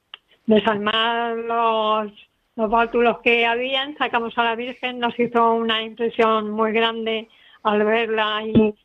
[0.45, 2.11] desalmar los,
[2.55, 7.27] los bátulos que habían, sacamos a la Virgen, nos hizo una impresión muy grande
[7.63, 8.75] al verla ahí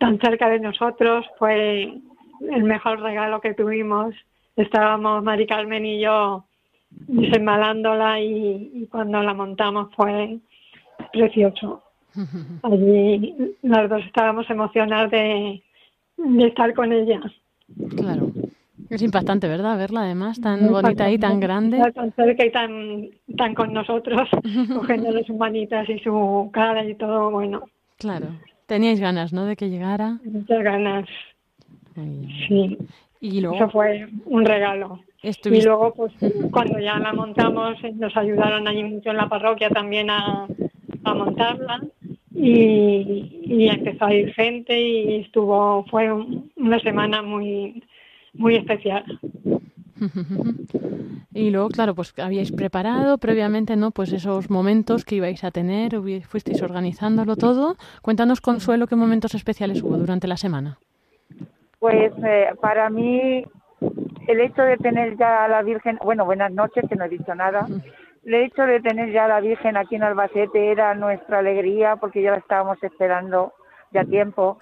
[0.00, 1.92] tan cerca de nosotros, fue
[2.40, 4.14] el mejor regalo que tuvimos.
[4.56, 6.44] Estábamos Mari Carmen y yo
[6.90, 10.38] desembalándola y, y cuando la montamos fue
[11.12, 11.82] precioso.
[12.62, 15.62] Allí las dos estábamos emocionadas de,
[16.16, 17.20] de estar con ella.
[17.96, 18.30] Claro.
[18.90, 19.76] Es impactante, ¿verdad?
[19.78, 21.78] Verla además tan bonita y tan grande.
[21.94, 24.28] Tan cerca y tan, tan con nosotros,
[24.74, 27.64] cogiéndole sus manitas y su cara y todo, bueno,
[27.98, 28.26] Claro.
[28.66, 29.44] Teníais ganas, ¿no?
[29.46, 30.18] De que llegara.
[30.24, 31.06] muchas ganas.
[32.48, 32.76] Sí,
[33.20, 35.00] Y eso luego fue un regalo.
[35.22, 35.66] Y estuviste...
[35.68, 36.12] luego, pues,
[36.50, 40.46] cuando ya la montamos, nos ayudaron allí mucho en la parroquia también a,
[41.04, 41.80] a montarla.
[42.34, 47.82] y, y empezó a ir gente y estuvo, fue un- una semana muy,
[48.34, 49.04] muy especial.
[51.36, 53.90] Y luego, claro, pues habíais preparado previamente, ¿no?
[53.90, 57.74] Pues esos momentos que ibais a tener, fuisteis organizándolo todo.
[58.02, 60.78] Cuéntanos, Consuelo, qué momentos especiales hubo durante la semana.
[61.80, 63.44] Pues eh, para mí
[64.28, 67.34] el hecho de tener ya a la Virgen, bueno, buenas noches, que no he dicho
[67.34, 67.66] nada.
[68.24, 72.22] El hecho de tener ya a la Virgen aquí en Albacete era nuestra alegría porque
[72.22, 73.52] ya la estábamos esperando
[73.92, 74.58] ya tiempo.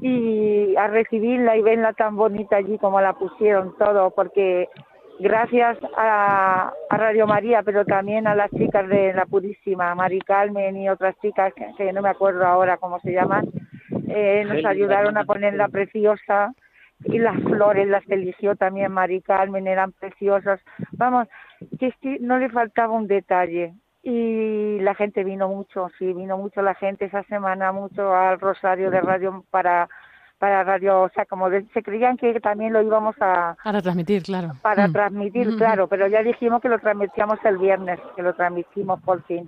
[0.00, 4.68] Y a recibirla y verla tan bonita allí como la pusieron todo, porque
[5.18, 10.76] gracias a, a Radio María, pero también a las chicas de la Purísima, Mari Carmen
[10.76, 13.50] y otras chicas que, que no me acuerdo ahora cómo se llaman,
[14.08, 16.54] eh, nos ayudaron a ponerla preciosa
[17.04, 20.60] y las flores las eligió también Mari Carmen, eran preciosas.
[20.92, 21.28] Vamos,
[21.78, 23.74] que es que no le faltaba un detalle.
[24.02, 28.90] Y la gente vino mucho, sí, vino mucho la gente esa semana, mucho al Rosario
[28.90, 29.88] de Radio para
[30.38, 34.22] para Radio, o sea, como de- se creían que también lo íbamos a A retransmitir,
[34.22, 34.52] claro.
[34.62, 34.92] para Mm.
[34.94, 35.58] transmitir, Mm.
[35.58, 39.46] claro, pero ya dijimos que lo transmitíamos el viernes, que lo transmitimos por fin.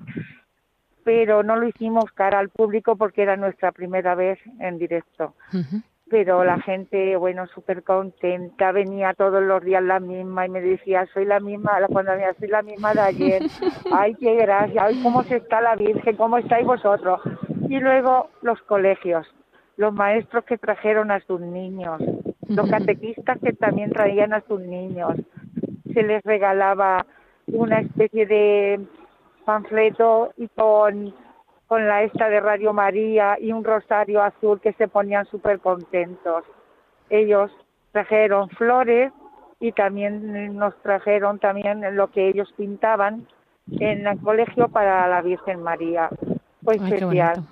[1.02, 5.80] Pero no lo hicimos cara al público porque era nuestra primera vez en directo Ujú.
[6.12, 11.06] Pero la gente, bueno, súper contenta, venía todos los días la misma y me decía,
[11.14, 13.42] soy la misma, la- cuando venía, soy la misma de ayer,
[13.92, 17.18] ay, qué gracia, ay, cómo se está la Virgen, cómo estáis vosotros.
[17.70, 19.26] Y luego los colegios,
[19.78, 21.98] los maestros que trajeron a sus niños,
[22.46, 25.14] los catequistas que también traían a sus niños,
[25.94, 27.06] se les regalaba
[27.46, 28.80] una especie de
[29.46, 31.14] panfleto y con
[31.72, 36.44] con la esta de Radio María y un rosario azul que se ponían súper contentos.
[37.08, 37.50] Ellos
[37.92, 39.10] trajeron flores
[39.58, 43.26] y también nos trajeron también lo que ellos pintaban
[43.80, 46.10] en el colegio para la Virgen María.
[46.62, 47.42] Fue Ay, especial.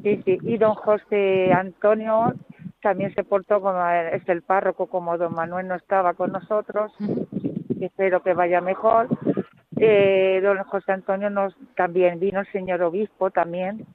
[0.00, 0.38] Sí, sí.
[0.42, 2.34] Y don José Antonio
[2.82, 6.92] también se portó como es el párroco, como don Manuel no estaba con nosotros.
[7.80, 9.08] Espero que vaya mejor.
[9.78, 13.86] Eh, don José Antonio nos también vino el señor obispo también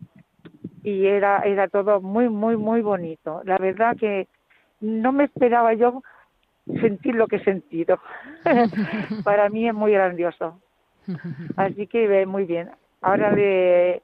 [0.84, 3.42] y era era todo muy muy muy bonito.
[3.46, 4.28] La verdad que
[4.80, 6.04] no me esperaba yo
[6.82, 8.00] sentir lo que he sentido.
[9.24, 10.60] Para mí es muy grandioso.
[11.58, 12.70] Así que eh, muy bien.
[13.02, 14.04] Ahora de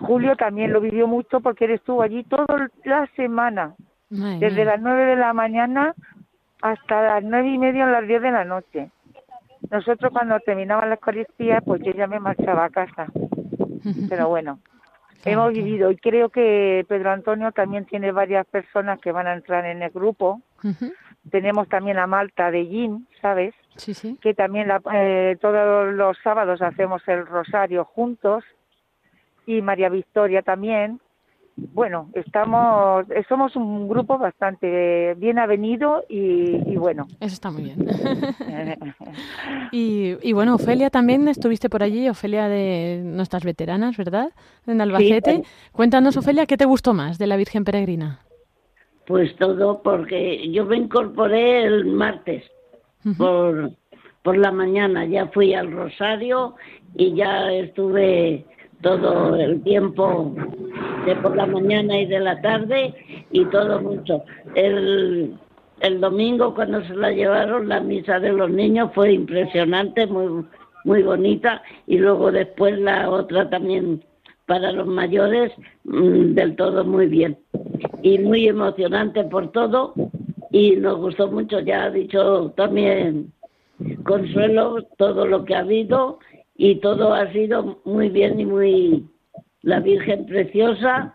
[0.00, 3.74] Julio también lo vivió mucho porque él estuvo allí toda la semana,
[4.08, 5.94] desde las nueve de la mañana
[6.62, 8.90] hasta las nueve y media o las diez de la noche.
[9.70, 13.06] Nosotros cuando terminaban la Eucaristía, pues yo ya me marchaba a casa.
[14.08, 14.58] Pero bueno,
[15.24, 19.64] hemos vivido y creo que Pedro Antonio también tiene varias personas que van a entrar
[19.66, 20.40] en el grupo.
[21.30, 23.54] Tenemos también a Malta de Jim, ¿sabes?
[23.76, 24.18] Sí, sí.
[24.20, 28.44] que también la- eh, todos los sábados hacemos el rosario juntos
[29.46, 31.00] y María Victoria también.
[31.72, 37.06] Bueno, estamos, eh, somos un grupo bastante bien avenido y, y bueno.
[37.20, 37.86] Eso está muy bien.
[39.72, 44.30] y, y bueno, Ofelia también estuviste por allí, Ofelia de nuestras veteranas, ¿verdad?
[44.66, 45.42] En Albacete.
[45.72, 48.20] Cuéntanos, Ofelia, ¿qué te gustó más de la Virgen Peregrina?
[49.06, 52.44] Pues todo porque yo me incorporé el martes
[53.18, 53.72] por,
[54.22, 56.54] por la mañana, ya fui al Rosario
[56.94, 58.46] y ya estuve
[58.82, 60.34] todo el tiempo
[61.06, 62.94] de por la mañana y de la tarde
[63.30, 64.24] y todo mucho.
[64.54, 65.34] El,
[65.80, 70.44] el domingo cuando se la llevaron la misa de los niños fue impresionante, muy
[70.84, 74.02] muy bonita y luego después la otra también
[74.46, 75.52] para los mayores
[75.84, 77.38] mm, del todo muy bien
[78.02, 79.94] y muy emocionante por todo
[80.50, 83.32] y nos gustó mucho ya ha dicho también
[84.04, 86.18] Consuelo todo lo que ha habido
[86.62, 89.08] y todo ha sido muy bien y muy
[89.62, 91.14] la Virgen preciosa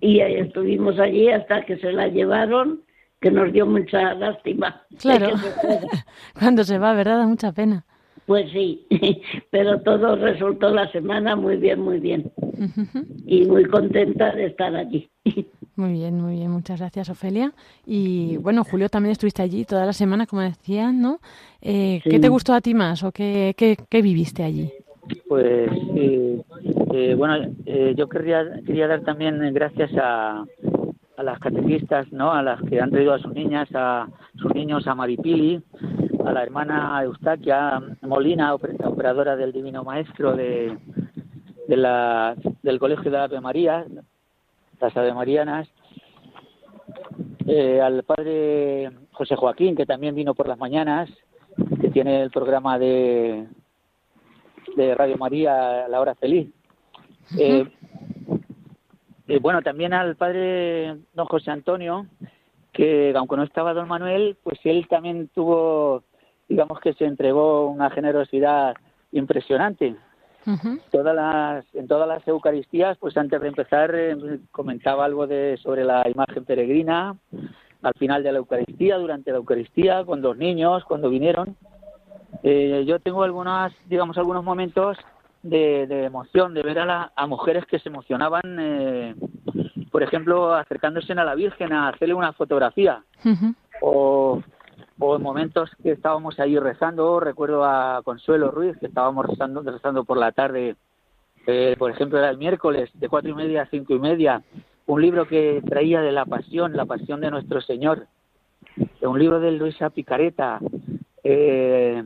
[0.00, 2.82] y estuvimos allí hasta que se la llevaron
[3.20, 5.28] que nos dio mucha lástima Claro.
[6.38, 7.18] Cuando se va, ¿verdad?
[7.18, 7.84] Da mucha pena.
[8.26, 8.84] Pues sí,
[9.50, 12.32] pero todo resultó la semana muy bien, muy bien.
[13.26, 15.08] Y muy contenta de estar allí.
[15.76, 16.50] Muy bien, muy bien.
[16.50, 17.52] Muchas gracias, Ofelia.
[17.86, 21.20] Y bueno, Julio, también estuviste allí toda la semana, como decías, ¿no?
[21.62, 24.70] Eh, ¿Qué te gustó a ti más o qué, qué, qué viviste allí?
[25.28, 26.42] Pues eh,
[26.92, 30.44] eh, bueno, eh, yo querría, quería dar también gracias a,
[31.16, 32.32] a las catequistas, ¿no?
[32.32, 35.62] A las que han traído a sus niñas, a sus niños, a Maripili,
[36.24, 40.76] a la hermana Eustaquia Molina, oper- operadora del Divino Maestro de,
[41.66, 43.84] de la, del Colegio de Ave María,
[44.80, 45.68] las Ave Marianas,
[47.46, 51.10] eh, al padre José Joaquín, que también vino por las mañanas,
[51.80, 53.46] que tiene el programa de,
[54.76, 56.48] de Radio María La Hora Feliz.
[57.38, 57.64] Eh,
[59.28, 62.06] eh, bueno, también al padre don José Antonio,
[62.72, 66.02] que aunque no estaba don Manuel, pues él también tuvo,
[66.48, 68.74] digamos que se entregó una generosidad
[69.12, 69.96] impresionante.
[70.90, 74.16] Todas las, en todas las Eucaristías, pues antes de empezar eh,
[74.50, 77.14] comentaba algo de sobre la imagen peregrina,
[77.82, 81.56] al final de la Eucaristía, durante la Eucaristía, con los niños, cuando vinieron.
[82.42, 84.96] Eh, yo tengo algunas, digamos, algunos momentos
[85.42, 89.14] de, de emoción, de ver a, la- a mujeres que se emocionaban, eh,
[89.90, 93.02] por ejemplo, acercándose a la Virgen a hacerle una fotografía.
[93.80, 94.42] O,
[94.98, 100.04] o en momentos que estábamos ahí rezando, recuerdo a Consuelo Ruiz, que estábamos rezando, rezando
[100.04, 100.76] por la tarde,
[101.46, 104.42] eh, por ejemplo, era el miércoles, de cuatro y media a cinco y media,
[104.86, 108.06] un libro que traía de la pasión, la pasión de nuestro Señor,
[109.00, 110.58] un libro de Luisa Picareta,
[111.24, 112.04] eh,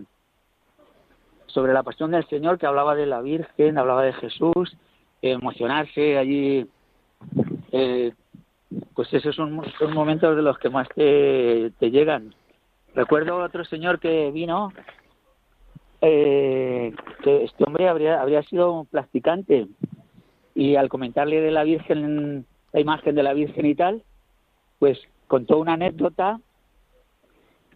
[1.55, 4.77] sobre la pasión del Señor, que hablaba de la Virgen, hablaba de Jesús,
[5.23, 6.67] emocionarse allí,
[7.71, 8.13] eh,
[8.95, 12.35] pues esos son, son momentos de los que más te, llegan.
[12.95, 14.73] Recuerdo otro señor que vino,
[16.01, 19.69] eh, que este hombre habría, habría sido un plasticante
[20.57, 24.03] y al comentarle de la Virgen, la imagen de la Virgen y tal,
[24.81, 26.41] pues contó una anécdota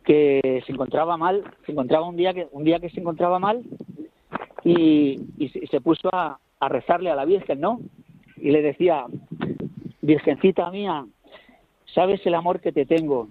[0.08, 3.62] que se encontraba mal, se encontraba un día que un día que se encontraba mal
[4.64, 7.78] y, y se, se puso a, a rezarle a la Virgen, ¿no?
[8.38, 9.04] Y le decía,
[10.00, 11.04] Virgencita mía,
[11.94, 13.28] sabes el amor que te tengo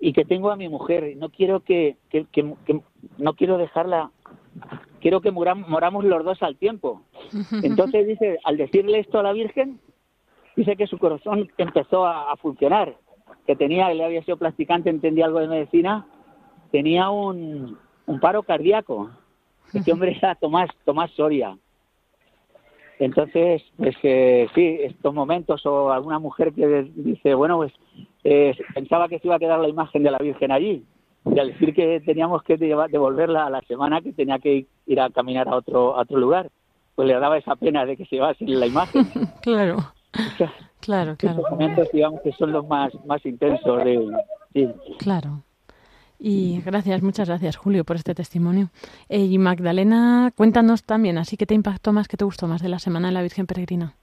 [0.00, 1.16] y que tengo a mi mujer.
[1.16, 2.80] No quiero que, que, que- que-
[3.18, 4.10] no quiero dejarla,
[5.00, 7.02] quiero que muram- moramos los dos al tiempo.
[7.62, 9.78] Entonces dice, al decirle esto a la Virgen,
[10.56, 12.96] dice que su corazón empezó a, a funcionar,
[13.46, 16.06] que tenía, él había sido plasticante, entendía algo de medicina,
[16.70, 19.10] tenía un, un paro cardíaco.
[19.72, 21.56] Este hombre era Tomás, Tomás Soria.
[22.98, 27.72] Entonces, pues eh, sí, estos momentos o alguna mujer que dice, bueno, pues
[28.24, 30.82] eh, pensaba que se iba a quedar la imagen de la Virgen allí.
[31.26, 35.10] Y al decir que teníamos que devolverla a la semana, que tenía que ir a
[35.10, 36.50] caminar a otro, a otro lugar,
[36.94, 39.06] pues le daba esa pena de que se llevase la imagen.
[39.42, 39.76] Claro,
[40.80, 41.38] claro, claro.
[41.38, 44.10] Estos momentos, digamos, que son los más, más intensos de...
[44.52, 44.68] Sí.
[44.98, 45.42] Claro.
[46.18, 48.70] Y gracias, muchas gracias, Julio, por este testimonio.
[49.08, 52.68] Eh, y Magdalena, cuéntanos también, así que te impactó más, que te gustó más de
[52.68, 53.94] la Semana de la Virgen Peregrina.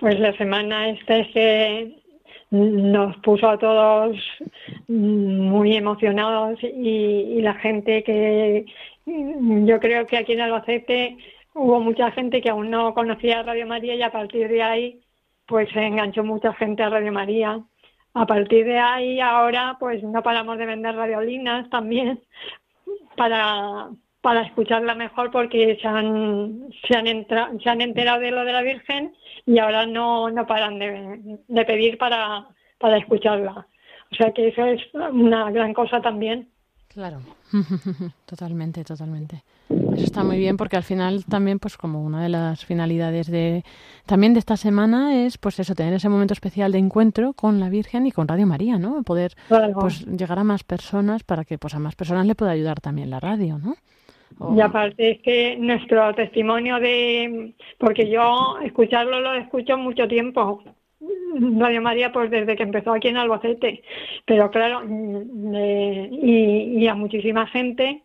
[0.00, 1.96] Pues la semana esta es que
[2.50, 4.16] nos puso a todos
[4.86, 8.64] muy emocionados y, y la gente que
[9.04, 11.18] yo creo que aquí en Albacete
[11.54, 15.00] hubo mucha gente que aún no conocía Radio María y a partir de ahí
[15.48, 17.58] pues se enganchó mucha gente a Radio María.
[18.14, 22.20] A partir de ahí ahora pues no paramos de vender radiolinas también
[23.16, 23.88] para
[24.20, 28.52] para escucharla mejor porque se han se han, entra- se han enterado de lo de
[28.52, 29.12] la Virgen
[29.46, 32.46] y ahora no, no paran de, de pedir para,
[32.78, 33.66] para escucharla.
[34.10, 36.48] O sea que eso es una gran cosa también.
[36.88, 37.18] Claro,
[38.26, 39.42] totalmente, totalmente.
[39.98, 43.64] Eso está muy bien porque al final también, pues como una de las finalidades de
[44.06, 47.68] también de esta semana es, pues eso, tener ese momento especial de encuentro con la
[47.68, 49.02] Virgen y con Radio María, ¿no?
[49.02, 49.74] Poder, Claro.
[49.80, 53.10] pues llegar a más personas para que, pues a más personas le pueda ayudar también
[53.10, 53.74] la radio, ¿no?
[54.56, 60.62] Y aparte es que nuestro testimonio de, porque yo escucharlo lo escucho mucho tiempo,
[61.58, 63.82] Radio María pues desde que empezó aquí en Albacete,
[64.26, 68.02] pero claro, mm, eh, y, y a muchísima gente,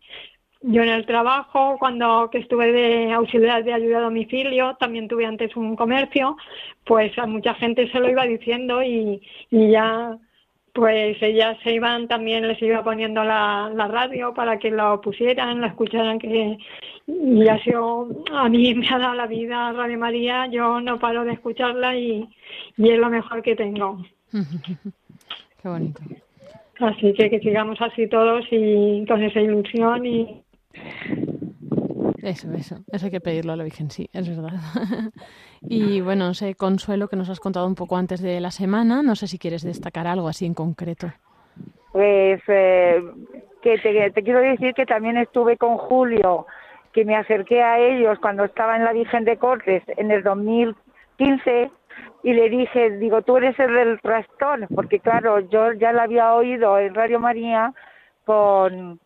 [0.66, 5.26] yo en el trabajo, cuando que estuve de auxiliar de ayuda a domicilio, también tuve
[5.26, 6.36] antes un comercio,
[6.84, 10.18] pues a mucha gente se lo iba diciendo y, y ya
[10.72, 15.60] pues ellas se iban también les iba poniendo la, la radio para que lo pusieran,
[15.60, 16.58] lo escucharan que
[17.06, 21.24] y ha sido a mí me ha dado la vida Radio María, yo no paro
[21.24, 22.28] de escucharla y,
[22.78, 24.02] y es lo mejor que tengo.
[25.62, 26.02] Qué bonito.
[26.80, 30.43] Así que que sigamos así todos y con esa ilusión y
[32.22, 34.52] Eso, eso, eso hay que pedirlo a la Virgen, sí, es verdad.
[35.60, 39.02] y bueno, no sé, Consuelo, que nos has contado un poco antes de la semana,
[39.02, 41.08] no sé si quieres destacar algo así en concreto.
[41.92, 43.02] Pues eh,
[43.62, 46.46] que te, te quiero decir que también estuve con Julio,
[46.94, 51.70] que me acerqué a ellos cuando estaba en la Virgen de Cortes en el 2015
[52.22, 56.34] y le dije, digo, tú eres el del trastorno, porque claro, yo ya la había
[56.34, 57.74] oído en Radio María
[58.24, 58.98] con,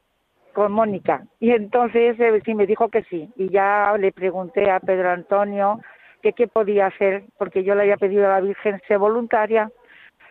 [0.58, 1.22] con Mónica.
[1.38, 3.30] Y entonces eh, sí me dijo que sí.
[3.36, 5.80] Y ya le pregunté a Pedro Antonio
[6.20, 9.70] que qué podía hacer, porque yo le había pedido a la Virgen ser voluntaria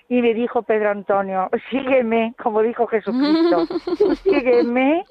[0.09, 3.67] y me dijo Pedro Antonio, sígueme, como dijo Jesucristo,
[4.23, 5.05] sígueme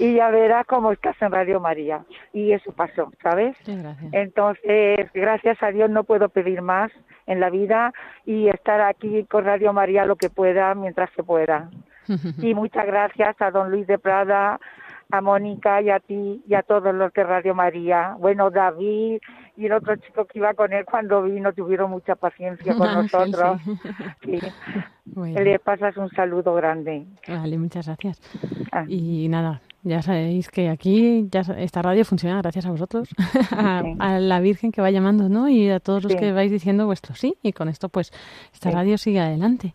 [0.00, 2.04] y ya verás cómo estás en Radio María.
[2.32, 3.56] Y eso pasó, ¿sabes?
[3.64, 4.12] Gracias.
[4.12, 6.90] Entonces, gracias a Dios no puedo pedir más
[7.26, 7.92] en la vida
[8.24, 11.70] y estar aquí con Radio María lo que pueda mientras se pueda.
[12.42, 14.58] Y muchas gracias a don Luis de Prada,
[15.10, 18.16] a Mónica y a ti y a todos los de Radio María.
[18.18, 19.20] Bueno, David
[19.56, 23.18] y el otro chico que iba con él cuando vino tuvieron mucha paciencia con Ángel,
[23.30, 23.60] nosotros.
[24.24, 24.38] sí.
[24.40, 24.48] Sí.
[25.04, 25.40] Bueno.
[25.40, 27.06] Le pasas un saludo grande.
[27.28, 28.20] Vale, muchas gracias.
[28.72, 28.84] Ah.
[28.88, 33.08] Y nada, ya sabéis que aquí ya esta radio funciona gracias a vosotros,
[33.50, 35.48] a, la Virgen que va llamando, ¿no?
[35.48, 36.18] Y a todos los Sí.
[36.18, 37.36] que vais diciendo vuestro sí.
[37.42, 38.12] Y con esto, pues,
[38.52, 38.74] esta Sí.
[38.74, 39.74] radio sigue adelante.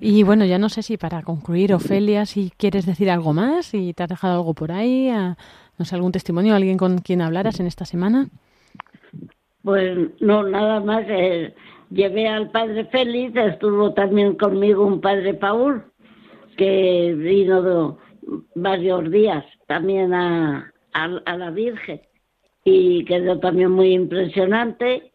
[0.00, 3.94] Y bueno, ya no sé si para concluir, Ofelia, si quieres decir algo más, si
[3.94, 5.36] te has dejado algo por ahí, a-
[5.78, 8.28] no sé, algún testimonio, alguien con quien hablaras en esta semana.
[9.62, 11.04] Pues no, nada más.
[11.08, 11.54] eh,
[11.90, 15.84] llevé al padre Félix, estuvo también conmigo un padre Paul,
[16.56, 17.94] que vino de-
[18.54, 22.00] varios días también a, a, a la Virgen
[22.64, 25.10] y quedó también muy impresionante.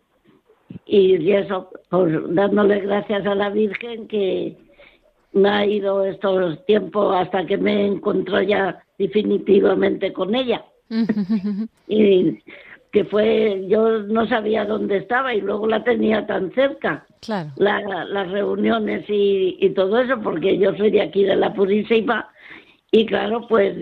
[0.85, 4.55] Y eso, pues dándole gracias a la Virgen que
[5.33, 10.65] me ha ido estos tiempos hasta que me encontró ya definitivamente con ella
[11.87, 12.39] y
[12.91, 17.49] que fue yo no sabía dónde estaba y luego la tenía tan cerca claro.
[17.57, 22.29] la- las reuniones y, y todo eso porque yo soy de aquí de la Purísima
[22.91, 23.75] y claro pues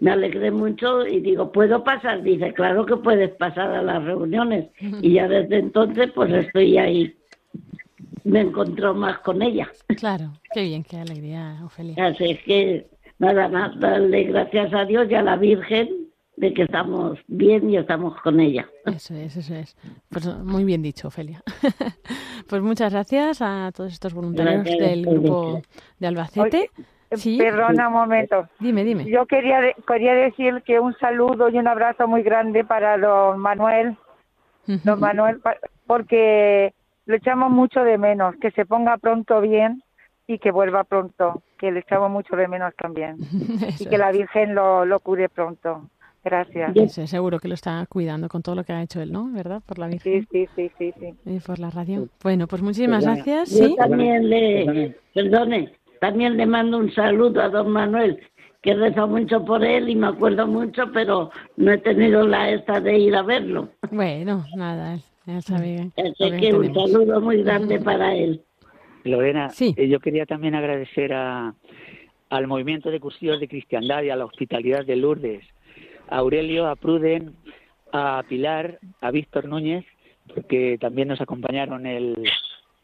[0.00, 4.68] me alegré mucho y digo puedo pasar dice claro que puedes pasar a las reuniones
[5.00, 7.14] y ya desde entonces pues estoy ahí
[8.24, 11.96] me encontró más con ella Claro, qué bien, qué alegría, Ofelia.
[12.06, 12.86] Así es que
[13.18, 15.88] nada más darle gracias a Dios y a la Virgen
[16.36, 18.68] de que estamos bien y estamos con ella.
[18.86, 19.76] Eso es, eso es.
[20.08, 21.42] Pues muy bien dicho, Ofelia.
[22.48, 25.62] pues muchas gracias a todos estos voluntarios Gracias, del grupo
[25.98, 26.70] de Albacete.
[27.12, 28.48] Sí, Perdona un momento.
[28.58, 29.04] dime, dime.
[29.06, 33.38] Yo quería, de- quería decir que un saludo y un abrazo muy grande para don
[33.40, 33.96] Manuel,
[34.84, 35.40] don Manuel,
[35.86, 36.74] porque
[37.06, 39.82] lo echamos mucho de menos, que se ponga pronto bien
[40.26, 43.16] y que vuelva pronto, que le echamos mucho de menos también.
[43.80, 44.12] y que la.
[44.12, 45.88] Virgen lo, lo cure pronto.
[46.22, 46.76] Gracias.
[46.76, 49.30] Eso seguro que lo está cuidando con todo lo que ha hecho él, ¿no?
[49.32, 49.62] ¿Verdad?
[49.64, 51.14] Por la Virgen Sí, sí, sí, sí, sí.
[51.24, 52.08] y por la radio.
[52.22, 53.58] Bueno, pues muchísimas Perdona, gracias.
[53.58, 58.18] Yo Sí, también le, perdone, también le mando un saludo a don Manuel,
[58.62, 62.80] que rezo mucho por él y me acuerdo mucho, pero no he tenido la esta
[62.80, 63.68] de ir a verlo.
[63.90, 64.98] bueno, nada,
[65.40, 65.90] sabe.
[65.96, 68.42] lo Así que un saludo muy grande para él.
[69.04, 69.74] Lorena, Sí.
[69.76, 71.54] eh, yo quería también agradecer a,
[72.30, 75.44] al movimiento de cursillos de cristiandad y a la hospitalidad de Lourdes,
[76.08, 77.34] a Aurelio, a Pruden,
[77.92, 79.84] a Pilar, a Víctor Núñez,
[80.34, 82.16] porque también nos acompañaron el,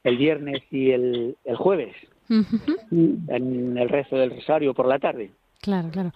[0.04, 1.94] el viernes y el, el jueves
[2.28, 5.30] en el rezo del rosario por la tarde.
[5.60, 6.12] Claro, claro.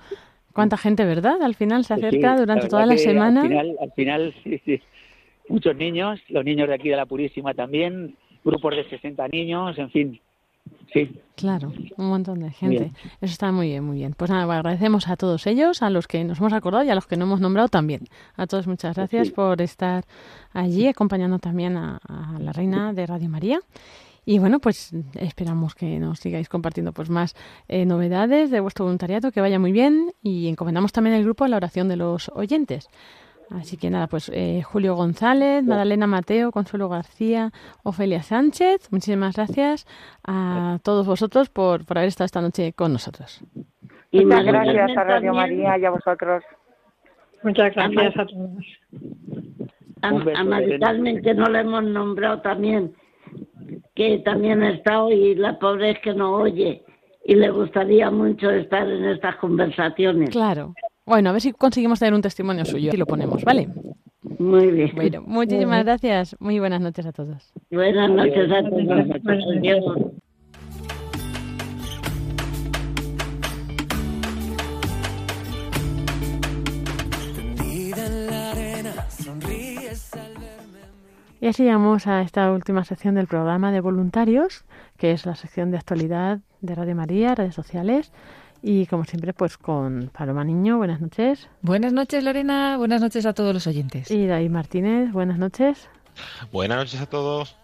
[0.52, 1.40] ¿Cuánta gente, verdad?
[1.42, 3.42] Al final se Sí, acerca la durante toda la semana.
[3.42, 4.80] Al final, al final sí, sí.
[5.48, 9.90] muchos niños, los niños de aquí de la Purísima también, grupos de 60 niños, en
[9.90, 10.20] fin.
[10.92, 12.78] Sí, Claro, un montón de gente.
[12.80, 12.92] Bien.
[13.20, 14.14] Eso está muy bien, muy bien.
[14.16, 17.06] Pues nada, agradecemos a todos ellos, a los que nos hemos acordado y a los
[17.06, 18.00] que no hemos nombrado también.
[18.36, 20.04] A todos muchas gracias por estar
[20.52, 23.60] allí acompañando también a, a la reina de Radio María.
[24.30, 27.34] Y bueno, pues esperamos que nos sigáis compartiendo pues más
[27.66, 31.48] eh, novedades de vuestro voluntariado, que vaya muy bien y encomendamos también el grupo a
[31.48, 32.90] la oración de los oyentes.
[33.50, 37.52] Así que nada, pues eh, Julio González, Madalena Mateo, Consuelo García,
[37.84, 39.86] Ofelia Sánchez, muchísimas gracias
[40.26, 43.42] a todos vosotros por, por haber estado esta noche con nosotros.
[44.10, 46.44] Y Muchas gracias a Radio también, María y a vosotros.
[47.44, 48.50] Muchas gracias a todos.
[50.02, 50.86] A, Un beso, a Mari Elena.
[50.86, 52.92] Carmen, que no le hemos nombrado también,
[53.94, 56.82] que también ha estado y la pobre es que no oye
[57.24, 60.30] y le gustaría mucho estar en estas conversaciones.
[60.30, 60.74] Claro.
[61.04, 63.68] Bueno, a ver si conseguimos tener un testimonio suyo y lo ponemos, ¿vale?
[64.38, 64.92] Muy bien.
[64.94, 66.36] Bueno, muchísimas gracias.
[66.38, 67.52] Muy buenas noches a todos.
[67.70, 69.06] Buenas noches a todos.
[69.58, 70.12] Adiós.
[81.40, 84.64] Y así llegamos a esta última sección del programa de voluntarios,
[84.96, 88.12] que es la sección de actualidad de Radio María, redes sociales.
[88.60, 91.48] Y como siempre, pues con Paloma Niño, buenas noches.
[91.62, 92.76] Buenas noches, Lorena.
[92.76, 94.10] Buenas noches a todos los oyentes.
[94.10, 95.88] Y David Martínez, buenas noches.
[96.50, 97.56] Buenas noches a todos.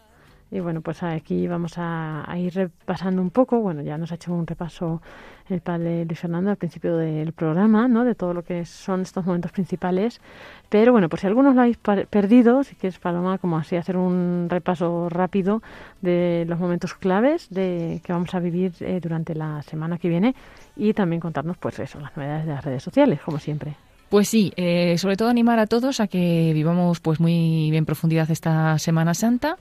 [0.51, 3.61] Y bueno, pues aquí vamos a, ir repasando un poco.
[3.61, 5.03] Bueno, ya nos ha hecho un repaso
[5.49, 8.05] el padre Luis Fernando al principio del programa, ¿no?
[8.05, 10.21] De todo lo que son estos momentos principales.
[10.69, 14.47] Pero bueno, por si algunos lo habéis perdido, si quieres, Paloma, como así hacer un
[14.49, 15.63] repaso rápido
[16.03, 20.35] de los momentos claves de que vamos a vivir eh, durante la semana que viene
[20.77, 23.77] y también contarnos, pues eso, las novedades de las redes sociales, como siempre.
[24.15, 28.31] Pues sí, eh, sobre todo animar a todos a que vivamos pues muy en profundidad
[28.31, 29.57] esta Semana Santa,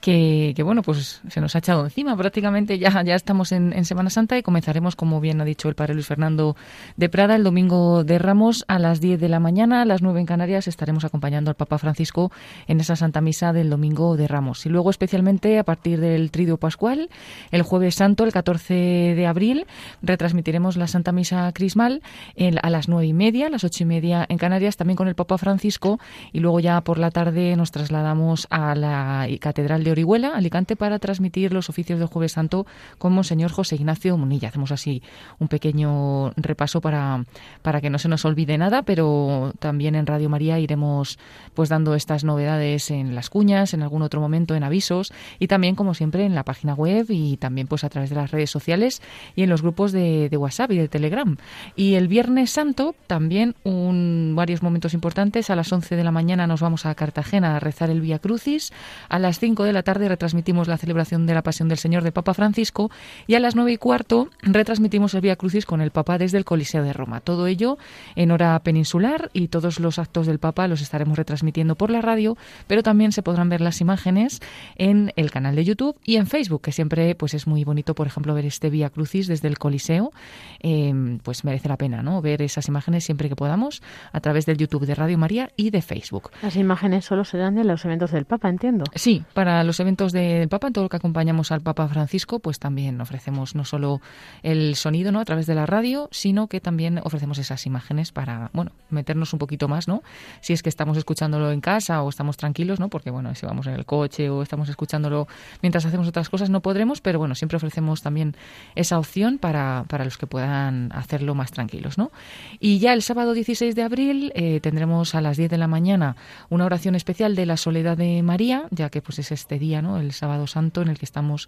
[0.00, 2.16] que, bueno, pues se nos ha echado encima.
[2.16, 5.74] Prácticamente, ya, ya estamos en, en, Semana Santa y comenzaremos, como bien ha dicho el
[5.74, 6.56] padre Luis Fernando
[6.96, 10.20] de Prada, el domingo de Ramos a las 10 de la mañana, a las 9
[10.20, 12.32] en Canarias, estaremos acompañando al Papa Francisco
[12.66, 14.64] en esa Santa Misa del domingo de Ramos.
[14.64, 17.10] Y luego especialmente a partir del Tridio Pascual,
[17.50, 19.66] el jueves santo, el 14 de abril,
[20.02, 22.02] retransmitiremos la Santa Misa Crismal
[22.36, 25.08] en, a las 9 y media, a las 8 y media en Canarias, también con
[25.08, 25.98] el Papa Francisco.
[26.32, 30.98] Y luego ya por la tarde nos trasladamos a la Catedral de Orihuela, Alicante, para
[30.98, 32.66] transmitir los oficios del Jueves Santo
[32.98, 34.48] con Monseñor José Ignacio Munilla.
[34.48, 35.02] Hacemos así
[35.38, 37.24] un pequeño repaso para,
[37.62, 41.18] para que no se nos olvide nada, pero también en Radio María iremos
[41.54, 45.74] pues dando estas novedades en las cuñas, en algún otro momento en avisos y también,
[45.74, 49.02] como siempre, en la página web y también pues a través de las redes sociales
[49.34, 51.36] y en los grupos de, WhatsApp y de Telegram.
[51.76, 55.50] Y el Viernes Santo también un, varios momentos importantes.
[55.50, 58.72] A las 11 de la mañana nos vamos a Cartagena a rezar el Vía Crucis.
[59.08, 62.12] A las 5 de la tarde retransmitimos la celebración de la Pasión del Señor de
[62.12, 62.90] Papa Francisco
[63.26, 66.44] y a las 9 y cuarto retransmitimos el Vía Crucis con el Papa desde el
[66.44, 67.20] Coliseo de Roma.
[67.20, 67.78] Todo ello
[68.16, 72.36] en hora peninsular y todos los actos del Papa los estaremos retransmitiendo por la radio,
[72.66, 74.40] pero también se podrán ver las imágenes
[74.76, 78.06] en el canal de YouTube y en Facebook, que siempre pues es muy bonito, por
[78.06, 80.12] ejemplo, ver este Vía Crucis desde el Coliseo,
[80.60, 82.20] eh, pues merece la pena, ¿no?
[82.22, 85.82] Ver esas imágenes siempre que podamos a través del YouTube de Radio María y de
[85.82, 86.30] Facebook.
[86.42, 88.84] Las imágenes solo serán de los eventos del Papa, entiendo.
[88.94, 92.58] Sí, para los eventos del Papa, en todo lo que acompañamos al Papa Francisco, pues
[92.58, 94.00] también ofrecemos no solo
[94.42, 95.20] el sonido, ¿no?
[95.20, 99.38] A través de la radio, sino que también ofrecemos esas imágenes para, bueno, meternos un
[99.38, 100.02] poquito más, ¿no?
[100.40, 102.88] Si es que estamos escuchándolo en casa o estamos tranquilos, ¿no?
[102.88, 105.28] Porque, bueno, si vamos en el coche o estamos escuchándolo
[105.62, 108.34] mientras hacemos otras cosas no podremos, pero bueno, siempre ofrecemos también
[108.74, 112.10] esa opción para, para los que puedan hacerlo más tranquilos, ¿no?
[112.58, 116.16] Y ya el sábado 16 de abril eh, tendremos a las 10 de la mañana
[116.48, 119.98] una oración especial de la soledad de María, ya que pues es este día, ¿no?
[119.98, 121.46] El sábado santo en el que estamos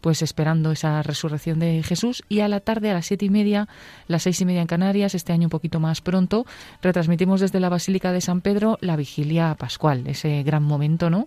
[0.00, 3.66] pues esperando esa resurrección de Jesús y a la tarde a las siete y media,
[4.06, 6.46] las seis y media en Canarias, este año un poquito más pronto,
[6.82, 11.26] retransmitimos desde la Basílica de San Pedro la vigilia pascual, ese gran momento, ¿no?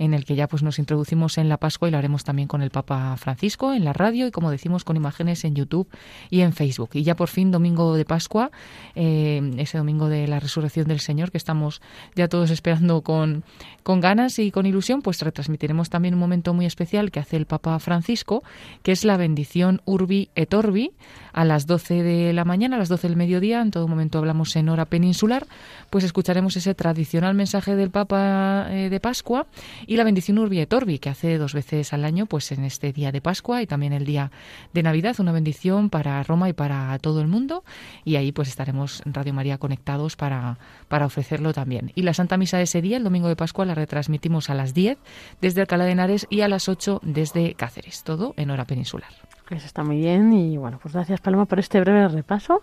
[0.00, 2.62] En el que ya pues nos introducimos en la Pascua y lo haremos también con
[2.62, 5.88] el Papa Francisco en la radio y como decimos con imágenes en YouTube
[6.30, 6.90] y en Facebook.
[6.94, 8.50] Y ya por fin domingo de Pascua,
[8.94, 11.82] eh, ese domingo de la resurrección del Señor que estamos
[12.14, 13.44] ya todos esperando con,
[13.82, 17.44] con ganas y con ilusión, pues retransmitiremos también un momento muy especial que hace el
[17.44, 18.42] Papa Francisco,
[18.82, 20.92] que es la bendición Urbi et Orbi
[21.34, 24.56] a las 12 de la mañana, a las 12 del mediodía, en todo momento hablamos
[24.56, 25.46] en hora peninsular,
[25.90, 29.46] pues escucharemos ese tradicional mensaje del Papa eh, de Pascua
[29.90, 32.92] y la bendición Urbi et Orbi, que hace dos veces al año, pues en este
[32.92, 34.30] día de Pascua y también el día
[34.72, 37.64] de Navidad, una bendición para Roma y para todo el mundo.
[38.04, 41.90] Y ahí pues estaremos en Radio María conectados para, para ofrecerlo también.
[41.96, 44.74] Y la Santa Misa de ese día, el domingo de Pascua, la retransmitimos a las
[44.74, 44.96] 10
[45.40, 49.10] desde Alcalá de Henares y a las 8 desde Cáceres, todo en hora peninsular.
[49.50, 52.62] Eso está muy bien y bueno, pues gracias Paloma por este breve repaso.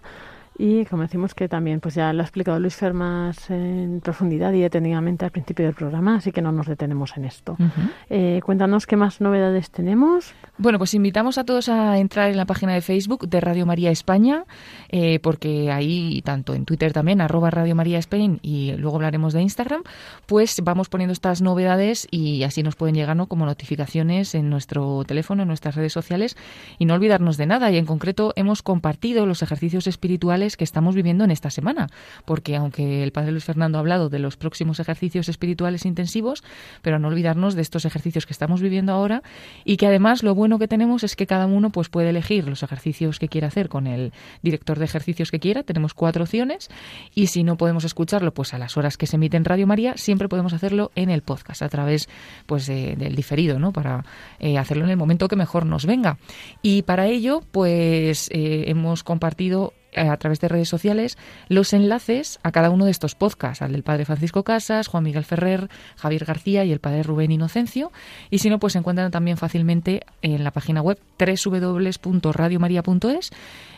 [0.60, 4.54] Y como decimos que también pues ya lo ha explicado Luis Fer más en profundidad
[4.54, 7.56] y detenidamente al principio del programa, así que no nos detenemos en esto.
[7.60, 7.92] Uh -huh.
[8.10, 10.34] eh, cuéntanos qué más novedades tenemos.
[10.58, 13.92] Bueno, pues invitamos a todos a entrar en la página de Facebook de Radio María
[13.92, 14.46] España,
[14.90, 19.42] eh, porque ahí, tanto en Twitter también, arroba Radio María España, y luego hablaremos de
[19.44, 19.84] Instagram,
[20.26, 23.28] pues vamos poniendo estas novedades y así nos pueden llegar ¿no?
[23.28, 26.36] como notificaciones en nuestro teléfono, en nuestras redes sociales,
[26.80, 27.70] y no olvidarnos de nada.
[27.70, 31.88] Y en concreto hemos compartido los ejercicios espirituales que estamos viviendo en esta semana,
[32.26, 36.44] porque aunque el Padre Luis Fernando ha hablado de los próximos ejercicios espirituales intensivos,
[36.82, 39.24] pero no olvidarnos de estos ejercicios que estamos viviendo ahora
[39.66, 42.64] y que además lo bueno que tenemos es que cada uno pues puede elegir los
[42.64, 46.70] ejercicios que quiera hacer con el director de ejercicios que quiera, tenemos cuatro opciones
[47.14, 49.98] y si no podemos escucharlo pues a las horas que se emite en Radio María,
[49.98, 52.08] siempre podemos hacerlo en el podcast a través
[52.46, 53.74] pues de, del diferido, ¿no?
[53.74, 54.06] Para
[54.40, 56.18] eh, hacerlo en el momento que mejor nos venga.
[56.62, 61.18] Y para ello pues eh, hemos compartido a través de redes sociales
[61.48, 65.24] los enlaces a cada uno de estos podcasts, al del padre Francisco Casas, Juan Miguel
[65.24, 67.92] Ferrer, Javier García y el padre Rubén Inocencio.
[68.30, 73.32] Y si no, pues se encuentran también fácilmente en la página web www.radiomaria.es.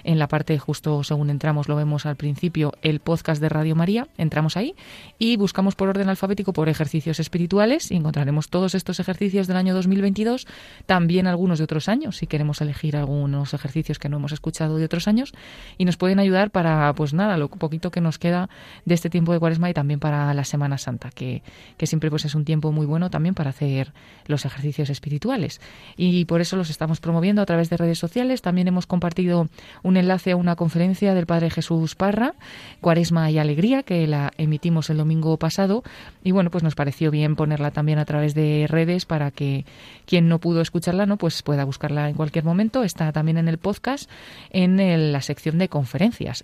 [0.03, 4.07] En la parte justo según entramos, lo vemos al principio, el podcast de Radio María.
[4.17, 4.75] Entramos ahí
[5.17, 9.73] y buscamos por orden alfabético por ejercicios espirituales y encontraremos todos estos ejercicios del año
[9.73, 10.47] 2022,
[10.85, 14.85] también algunos de otros años, si queremos elegir algunos ejercicios que no hemos escuchado de
[14.85, 15.33] otros años.
[15.77, 18.49] Y nos pueden ayudar para, pues nada, lo poquito que nos queda
[18.85, 21.43] de este tiempo de cuaresma y también para la Semana Santa, que,
[21.77, 23.93] que siempre pues es un tiempo muy bueno también para hacer
[24.25, 25.61] los ejercicios espirituales.
[25.95, 28.41] Y por eso los estamos promoviendo a través de redes sociales.
[28.41, 29.49] También hemos compartido
[29.83, 32.33] un enlace a una conferencia del Padre Jesús Parra,
[32.81, 35.83] Cuaresma y Alegría, que la emitimos el domingo pasado.
[36.23, 39.65] Y bueno, pues nos pareció bien ponerla también a través de redes para que
[40.07, 42.83] quien no pudo escucharla, no, pues pueda buscarla en cualquier momento.
[42.83, 44.09] Está también en el podcast,
[44.49, 45.88] en la sección de conferencias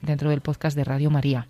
[0.01, 1.47] dentro del podcast de Radio María.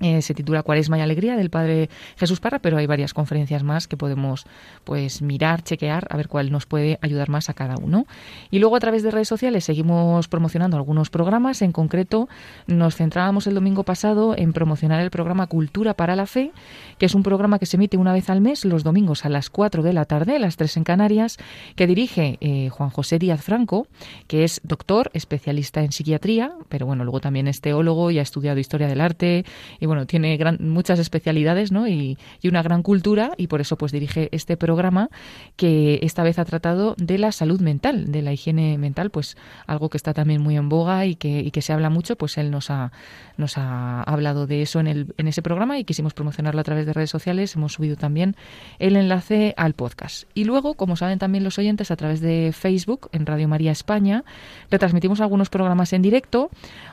[0.00, 3.86] Eh, se titula Cuaresma y Alegría del Padre Jesús Parra, pero hay varias conferencias más
[3.86, 4.46] que podemos
[4.84, 8.06] pues mirar, chequear, a ver cuál nos puede ayudar más a cada uno.
[8.50, 11.60] Y luego a través de redes sociales seguimos promocionando algunos programas.
[11.60, 12.28] En concreto,
[12.66, 16.52] nos centrábamos el domingo pasado en promocionar el programa Cultura para la Fe,
[16.98, 19.50] que es un programa que se emite una vez al mes, los domingos a las
[19.50, 21.36] 4 de la tarde, las 3 en Canarias,
[21.76, 23.86] que dirige eh, Juan José Díaz Franco,
[24.26, 28.58] que es doctor, especialista en psiquiatría, pero bueno, luego también es teólogo y ha estudiado
[28.58, 29.44] historia del arte
[29.90, 31.88] bueno, tiene gran- muchas especialidades ¿no?
[31.88, 35.10] y, una gran cultura y por eso pues dirige este programa
[35.56, 39.36] que esta vez ha tratado de la salud mental, de la higiene mental, pues
[39.66, 42.38] algo que está también muy en boga y que, y que se habla mucho, pues
[42.38, 42.92] él nos ha,
[43.36, 46.86] nos ha hablado de eso en, el, en ese programa y quisimos promocionarlo a través
[46.86, 47.56] de redes sociales.
[47.56, 48.36] Hemos subido también
[48.78, 50.28] el enlace al podcast.
[50.34, 54.22] Y luego, como saben también los oyentes, a través de Facebook, en Radio María España,
[54.70, 56.50] retransmitimos algunos programas en directo.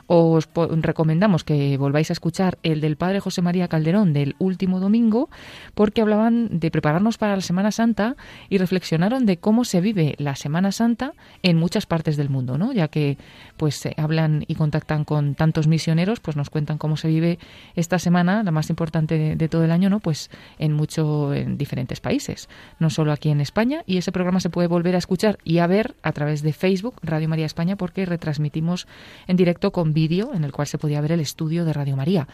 [0.08, 5.28] Os recomendamos que volváis a escuchar el del Padre José María Calderón del último domingo,
[5.74, 8.16] porque hablaban de prepararnos para la Semana Santa
[8.48, 11.12] y reflexionaron de cómo se vive la Semana Santa
[11.42, 12.72] en muchas partes del mundo, ¿no?
[12.72, 13.18] Ya que
[13.58, 17.38] pues eh, hablan y contactan con tantos misioneros, pues nos cuentan cómo se vive
[17.76, 20.00] esta semana, la más importante de, de todo el año, ¿no?
[20.00, 24.48] Pues en mucho en diferentes países, no solo aquí en España, y ese programa se
[24.48, 28.06] puede volver a escuchar y a ver a través de Facebook Radio María España porque
[28.06, 28.86] retransmitimos
[29.26, 32.26] en directo con vídeo en el cual se podía ver el estudio de Radio María.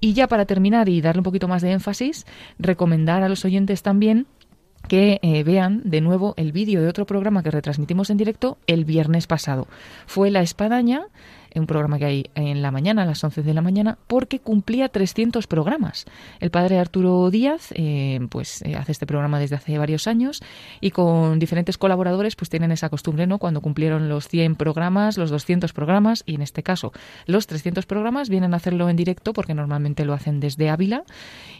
[0.00, 2.26] Y ya para terminar y darle un poquito más de énfasis,
[2.58, 4.26] recomendar a los oyentes también
[4.86, 8.84] que eh, vean de nuevo el vídeo de otro programa que retransmitimos en directo el
[8.84, 9.66] viernes pasado.
[10.06, 11.06] Fue La Espadaña,
[11.60, 14.88] un programa que hay en la mañana, a las 11 de la mañana, porque cumplía
[14.88, 16.06] 300 programas.
[16.40, 20.42] El padre Arturo Díaz eh, pues eh, hace este programa desde hace varios años
[20.80, 23.38] y con diferentes colaboradores pues tienen esa costumbre, ¿no?
[23.38, 26.92] Cuando cumplieron los 100 programas, los 200 programas y en este caso
[27.26, 31.04] los 300 programas vienen a hacerlo en directo porque normalmente lo hacen desde Ávila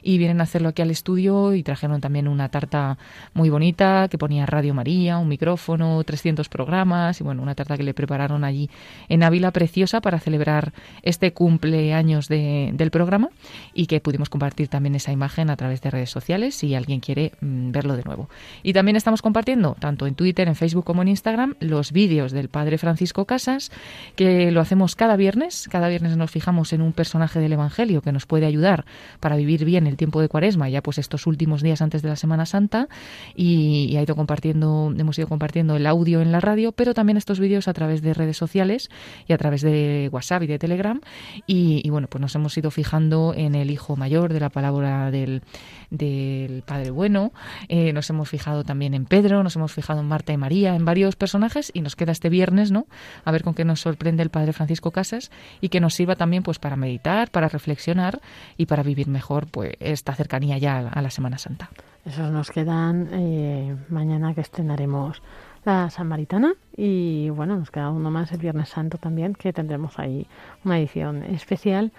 [0.03, 2.99] y vienen a hacerlo aquí al estudio y trajeron también una tarta
[3.35, 7.83] muy bonita que ponía Radio María, un micrófono, 300 programas y bueno, una tarta que
[7.83, 8.71] le prepararon allí
[9.09, 10.73] en Ávila preciosa para celebrar
[11.03, 13.31] este cumpleaños de, del programa
[13.75, 17.33] y que pudimos compartir también esa imagen a través de redes sociales si alguien quiere
[17.41, 18.29] mm, verlo de nuevo.
[18.63, 22.49] Y también estamos compartiendo, tanto en Twitter, en Facebook como en Instagram, los vídeos del
[22.49, 23.73] Padre Francisco Casas,
[24.17, 25.69] que lo hacemos cada viernes.
[25.71, 28.85] Cada viernes nos fijamos en un personaje del Evangelio que nos puede ayudar
[29.21, 32.17] para vivir bien el tiempo de Cuaresma, ya pues estos últimos días antes de la
[32.17, 32.89] Semana Santa,
[33.35, 37.17] y, y ha ido compartiendo, hemos ido compartiendo el audio en la radio, pero también
[37.17, 38.91] estos vídeos a través de redes sociales
[39.27, 39.68] y a través de
[40.13, 41.01] WhatsApp y de Telegram.
[41.47, 45.43] Y, bueno, pues nos hemos ido fijando en el hijo mayor de la palabra del,
[45.91, 47.33] del Padre Bueno,
[47.69, 50.85] eh, nos hemos fijado también en Pedro, nos hemos fijado en Marta y María, en
[50.85, 52.87] varios personajes, y nos queda este viernes, ¿no?
[53.25, 56.43] A ver con qué nos sorprende el Padre Francisco Casas y que nos sirva también
[56.43, 58.21] pues para meditar, para reflexionar
[58.57, 61.71] y para vivir mejor pues esta cercanía ya a la Semana Santa.
[62.05, 65.21] Esos nos quedan eh, mañana que estrenaremos
[65.69, 70.27] la Samaritana y bueno, nos queda uno más el Viernes Santo también, que tendremos ahí
[70.65, 71.93] una edición especial.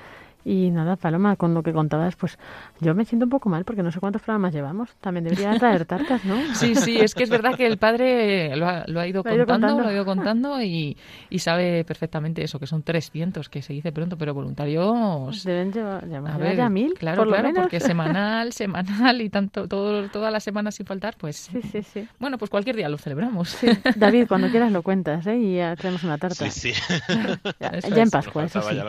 [0.46, 2.40] Y nada, Paloma, con lo que contabas, pues
[2.80, 4.96] yo me siento un poco mal porque no sé cuántos programas llevamos.
[5.02, 6.38] También debería traer tartas, ¿no?
[6.56, 9.30] Sí, sí, es que es verdad que el padre lo ha, lo ha ido Lo
[9.32, 10.98] ha ido contando, lo ha ido contando y,
[11.30, 15.44] y sabe perfectamente eso, que son 300, que se dice pronto, pero voluntarios...
[15.44, 17.64] Deben llevar, llevar A ver, ya mil, claro, por lo claro, menos.
[17.64, 22.08] porque semanal, semanal y tanto todo, todas las semanas sin faltar, pues Sí, sí, sí.
[22.18, 23.50] bueno, pues cualquier día lo celebramos.
[23.50, 23.68] Sí,
[23.98, 25.38] David, cuando quieras lo cuentas, ¿eh?
[25.38, 26.50] Y ya traemos una tarta.
[26.50, 26.74] Sí, sí.
[27.60, 28.08] Ya, Eso ya es.
[28.08, 28.76] en Pascua, eso sí.
[28.76, 28.86] ya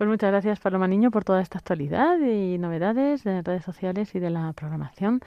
[0.00, 4.18] Pues muchas gracias, Paloma Niño, por toda esta actualidad y novedades de redes sociales y
[4.18, 5.20] de la programación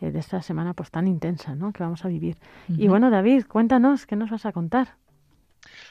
[0.00, 1.72] eh, de esta semana pues tan intensa ¿no?
[1.72, 2.36] que vamos a vivir.
[2.68, 4.94] Y bueno, David, cuéntanos, ¿qué nos vas a contar?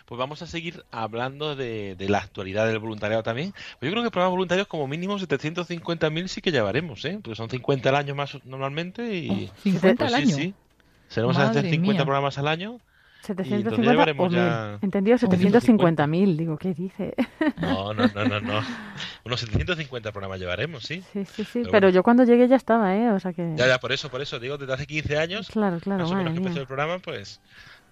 [0.05, 3.51] pues vamos a seguir hablando de, de la actualidad del voluntariado también.
[3.51, 7.19] Pues yo creo que programas voluntarios como mínimo 750.000 sí que llevaremos, ¿eh?
[7.21, 9.51] Pues son 50 al año más normalmente y...
[9.63, 10.35] 50 pues al sí, año.
[10.37, 10.53] sí.
[11.09, 12.05] Seremos hacer 50 mía.
[12.05, 12.79] programas al año.
[13.27, 14.37] Y entonces 750 llevaremos o mil.
[14.39, 16.37] ya- Entendido, 750.000.
[16.37, 17.13] Digo, ¿qué dice?
[17.61, 18.61] No, no, no, no, no.
[19.25, 21.03] Unos 750 programas llevaremos, sí.
[21.13, 21.49] Sí, sí, sí.
[21.53, 21.89] Pero Pero bueno.
[21.95, 23.11] yo cuando llegué ya estaba, ¿eh?
[23.11, 23.53] O sea que...
[23.55, 24.39] Ya, ya, por eso, por eso.
[24.39, 27.39] Digo, desde hace 15 años, Claro, claro, más o menos que empezó el programa, pues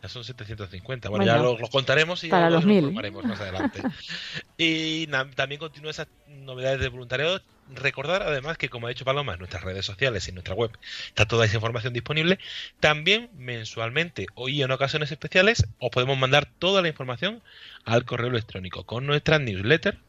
[0.02, 1.10] ya son 750.
[1.10, 2.78] Bueno, Bueno, ya lo, lo contaremos y para ya lo los mil.
[2.78, 3.82] informaremos más adelante.
[4.58, 7.42] y na- también continúa esas novedades de voluntariado.
[7.72, 10.72] Recordar además que, como ha dicho Paloma, en nuestras redes sociales y en nuestra web
[11.08, 12.40] está toda esa información disponible.
[12.80, 17.44] También mensualmente o y en ocasiones especiales os podemos mandar toda la información
[17.86, 20.00] al correo electrónico con nuestra newsletter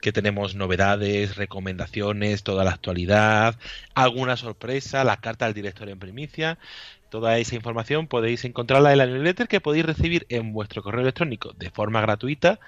[0.00, 3.58] que tenemos novedades, recomendaciones, toda la actualidad,
[3.94, 6.58] alguna sorpresa, la carta del director en primicia.
[7.08, 11.52] Toda esa información podéis encontrarla en la newsletter que podéis recibir en vuestro correo electrónico
[11.54, 12.60] de forma gratuita.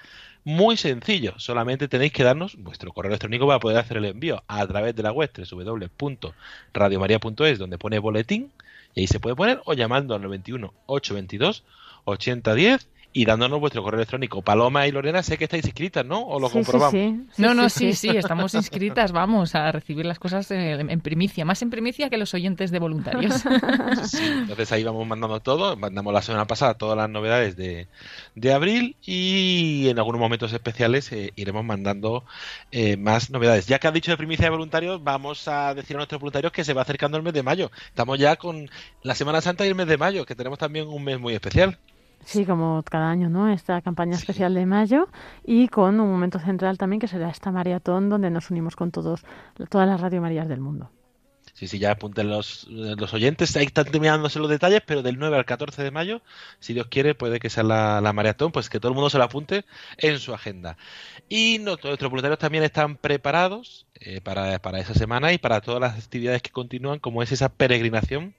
[0.43, 4.65] Muy sencillo, solamente tenéis que darnos vuestro correo electrónico para poder hacer el envío a
[4.65, 8.51] través de la web www.radiomaria.es donde pone boletín
[8.95, 11.63] y ahí se puede poner o llamando al 91 822
[12.05, 14.41] 8010 y dándonos vuestro correo electrónico.
[14.43, 16.19] Paloma y Lorena, sé que estáis inscritas, ¿no?
[16.21, 16.91] ¿O lo Sí, comprobamos?
[16.91, 17.25] sí.
[17.31, 21.01] Sí, No, no, sí, sí, sí, estamos inscritas, vamos a recibir las cosas eh, en
[21.01, 23.43] primicia, más en primicia que los oyentes de voluntarios.
[24.09, 25.75] Sí, entonces ahí vamos mandando todo.
[25.75, 27.87] Mandamos la semana pasada todas las novedades de,
[28.35, 32.23] de abril y en algunos momentos especiales eh, iremos mandando
[32.71, 33.65] eh, más novedades.
[33.67, 36.63] Ya que has dicho de primicia de voluntarios, vamos a decir a nuestros voluntarios que
[36.63, 37.71] se va acercando el mes de mayo.
[37.87, 38.69] Estamos ya con
[39.03, 41.77] la Semana Santa y el mes de mayo, que tenemos también un mes muy especial.
[42.31, 43.49] Sí, como cada año, ¿no?
[43.49, 45.07] Esta campaña especial de mayo
[45.43, 49.23] y con un momento central también que será esta maratón donde nos unimos con todos
[49.69, 50.91] todas las Radio Marías del mundo.
[51.53, 53.55] Sí, sí, ya apunten los, los oyentes.
[53.57, 56.21] Ahí están terminándose los detalles, pero del 9 al 14 de mayo,
[56.59, 59.17] si Dios quiere, puede que sea la, la maratón, pues que todo el mundo se
[59.17, 59.65] lo apunte
[59.97, 60.77] en su agenda.
[61.27, 65.81] Y no- nuestros voluntarios también están preparados eh, para, para esa semana y para todas
[65.81, 68.35] las actividades que continúan, como es esa peregrinación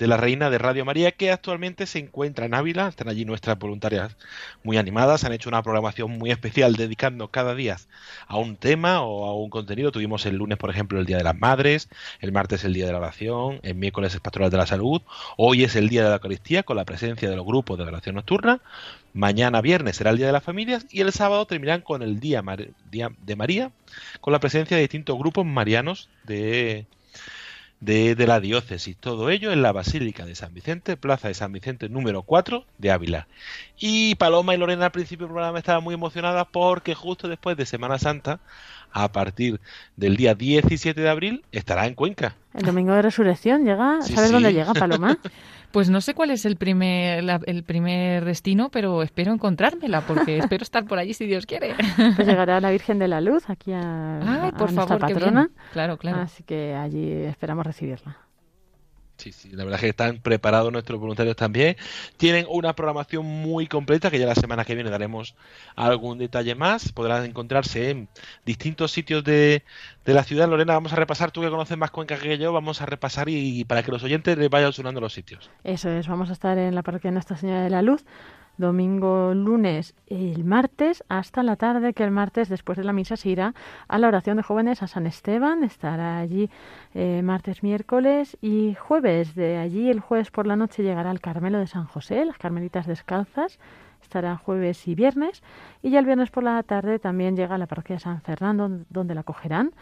[0.00, 2.88] de la Reina de Radio María, que actualmente se encuentra en Ávila.
[2.88, 4.16] Están allí nuestras voluntarias
[4.64, 5.24] muy animadas.
[5.24, 7.76] Han hecho una programación muy especial dedicando cada día
[8.26, 9.92] a un tema o a un contenido.
[9.92, 11.90] Tuvimos el lunes, por ejemplo, el Día de las Madres,
[12.20, 15.02] el martes el Día de la Oración, el miércoles es Pastoral de la Salud,
[15.36, 18.14] hoy es el Día de la Eucaristía con la presencia de los grupos de oración
[18.14, 18.62] nocturna,
[19.12, 22.42] mañana viernes será el Día de las Familias y el sábado terminarán con el Día,
[22.90, 23.70] de María
[24.22, 26.86] con la presencia de distintos grupos marianos de,
[27.80, 28.96] de, de la diócesis.
[28.98, 32.90] Todo ello en la Basílica de San Vicente, Plaza de San Vicente número 4 de
[32.90, 33.26] Ávila.
[33.78, 37.66] Y Paloma y Lorena al principio del programa estaban muy emocionadas porque justo después de
[37.66, 38.40] Semana Santa,
[38.92, 39.60] a partir
[39.96, 42.36] del día 17 de abril, estará en Cuenca.
[42.54, 44.34] El domingo de resurrección llega, Sí, ¿sabes sí.
[44.34, 45.16] dónde llega, Paloma?
[45.72, 50.38] Pues no sé cuál es el primer, la- el primer destino, pero espero encontrármela, porque
[50.52, 51.74] espero estar por allí si Dios quiere.
[52.16, 55.50] Pues llegará la Virgen de la Luz aquí a, Ay, a por nuestra favor, patrona.
[55.72, 56.20] Claro, claro.
[56.22, 58.16] Así que allí esperamos recibirla.
[59.20, 61.76] Sí, sí, la verdad es que están preparados nuestros voluntarios también.
[62.16, 65.34] Tienen una programación muy completa que ya la semana que viene daremos
[65.76, 66.90] algún detalle más.
[66.92, 68.08] Podrán encontrarse en
[68.46, 69.62] distintos sitios de,
[70.06, 70.48] de la ciudad.
[70.48, 73.64] Lorena, vamos a repasar, tú que conoces más Cuenca que yo, vamos a repasar y,
[73.64, 75.50] para que los oyentes les vayan sonando los sitios.
[75.64, 78.06] Eso es, vamos a estar en la parroquia Nuestra Señora de la Luz
[78.60, 83.30] domingo, lunes el martes hasta la tarde, que el martes después de la misa se
[83.30, 83.54] irá
[83.88, 86.50] a la oración de jóvenes a San Esteban, estará allí
[86.94, 89.34] eh, martes, miércoles y jueves.
[89.34, 92.86] De allí el jueves por la noche llegará al Carmelo de San José, las Carmelitas
[92.86, 93.58] Descalzas,
[94.02, 95.42] estará jueves y viernes.
[95.82, 98.68] Y ya el viernes por la tarde también llega a la parroquia de San Fernando
[98.88, 99.72] donde la acogerán.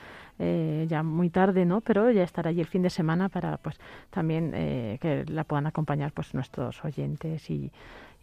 [0.40, 3.80] Eh, ya muy tarde no pero ya estará allí el fin de semana para pues
[4.10, 7.72] también eh, que la puedan acompañar pues nuestros oyentes y,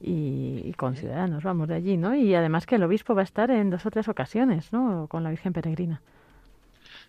[0.02, 3.50] y, y conciudadanos vamos de allí no y además que el obispo va a estar
[3.52, 6.02] en dos o tres ocasiones no con la Virgen Peregrina.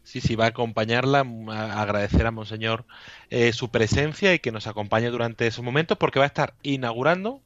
[0.07, 2.85] Sí, sí, va a acompañarla, a agradecer a Monseñor
[3.29, 7.41] eh, su presencia y que nos acompañe durante esos momentos porque va a estar inaugurando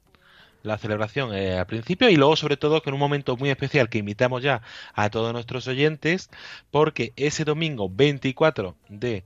[0.62, 3.88] la celebración eh, al principio y luego sobre todo que en un momento muy especial
[3.88, 4.60] que invitamos ya
[4.92, 6.28] a todos nuestros oyentes
[6.70, 9.24] porque ese domingo 24 de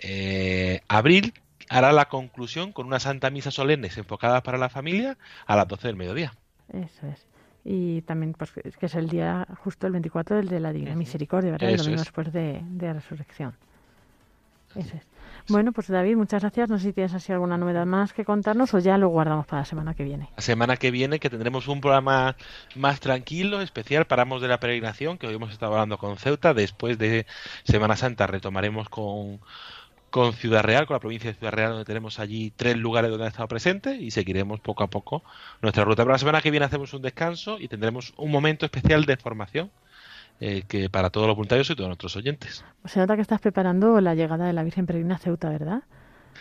[0.00, 1.32] eh, abril
[1.74, 5.88] hará la conclusión con una santa misa solemne enfocada para la familia a las 12
[5.88, 6.32] del mediodía.
[6.72, 7.26] eso es.
[7.64, 10.94] Y también pues es que es el día justo el 24 el de la Divina
[10.94, 12.02] Misericordia verdad el domingo es.
[12.02, 13.54] después de, de la resurrección.
[14.76, 15.02] Eso es.
[15.48, 16.68] bueno pues David muchas gracias.
[16.68, 19.62] No sé si tienes así alguna novedad más que contarnos o ya lo guardamos para
[19.62, 20.28] la semana que viene.
[20.36, 22.36] La semana que viene que tendremos un programa
[22.76, 26.98] más tranquilo, especial, paramos de la peregrinación, que hoy hemos estado hablando con Ceuta, después
[26.98, 27.26] de
[27.64, 29.40] Semana Santa retomaremos con,
[30.14, 33.24] con Ciudad Real, con la provincia de Ciudad Real, donde tenemos allí tres lugares donde
[33.24, 35.24] han estado presentes y seguiremos poco a poco
[35.60, 36.04] nuestra ruta.
[36.04, 39.72] Pero la semana que viene hacemos un descanso y tendremos un momento especial de formación
[40.38, 42.64] eh, que para todos los voluntarios y todos nuestros oyentes.
[42.84, 45.82] Se nota que estás preparando la llegada de la Virgen Peregrina a Ceuta, ¿verdad?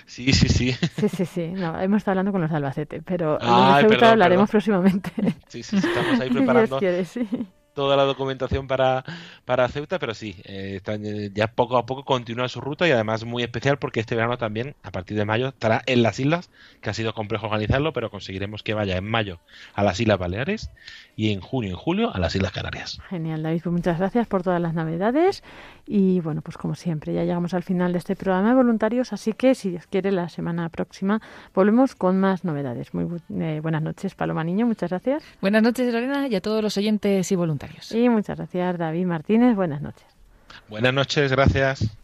[0.06, 0.74] Sí, sí, sí.
[0.74, 1.48] Sí, sí, sí.
[1.48, 4.52] No, hemos estado hablando con los de Albacete, pero Ay, de Ceuta perdón, hablaremos perdón.
[4.52, 5.12] próximamente.
[5.48, 7.28] Sí, sí, estamos ahí Si Dios preparando quiere, sí.
[7.74, 9.04] Toda la documentación para,
[9.46, 12.92] para Ceuta, pero sí, eh, están, eh, ya poco a poco continúa su ruta y
[12.92, 16.50] además muy especial porque este verano también, a partir de mayo, estará en las islas,
[16.82, 19.40] que ha sido complejo organizarlo, pero conseguiremos que vaya en mayo
[19.74, 20.70] a las Islas Baleares
[21.16, 23.00] y en junio y en julio a las Islas Canarias.
[23.10, 23.62] Genial, David.
[23.64, 25.44] Pues muchas gracias por todas las novedades.
[25.86, 29.34] Y bueno, pues como siempre, ya llegamos al final de este programa de voluntarios, así
[29.34, 31.22] que si Dios quiere, la semana próxima
[31.54, 32.94] volvemos con más novedades.
[32.94, 35.24] Muy bu- eh, buenas noches, Paloma Niño, muchas gracias.
[35.42, 37.63] Buenas noches, Lorena, y a todos los oyentes y voluntarios.
[37.92, 39.56] Y muchas gracias, David Martínez.
[39.56, 40.06] Buenas noches.
[40.70, 41.98] Buenas noches, gracias.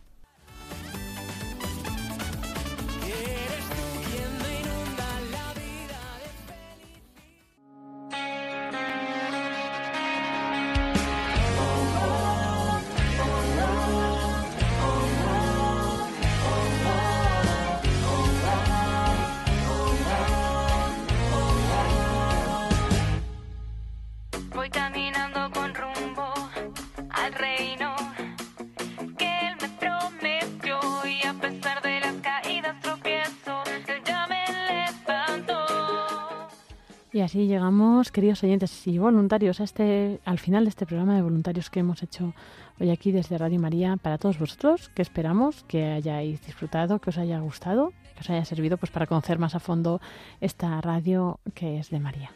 [38.11, 42.03] Queridos oyentes y voluntarios, a este, al final de este programa de voluntarios que hemos
[42.03, 42.33] hecho
[42.79, 47.17] hoy aquí desde Radio María para todos vosotros, que esperamos que hayáis disfrutado, que os
[47.17, 50.01] haya gustado, que os haya servido pues para conocer más a fondo
[50.41, 52.31] esta radio que es de María.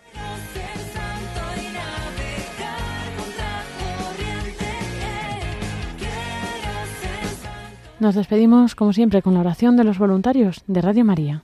[7.99, 11.43] Nos despedimos, como siempre, con la oración de los voluntarios de Radio María.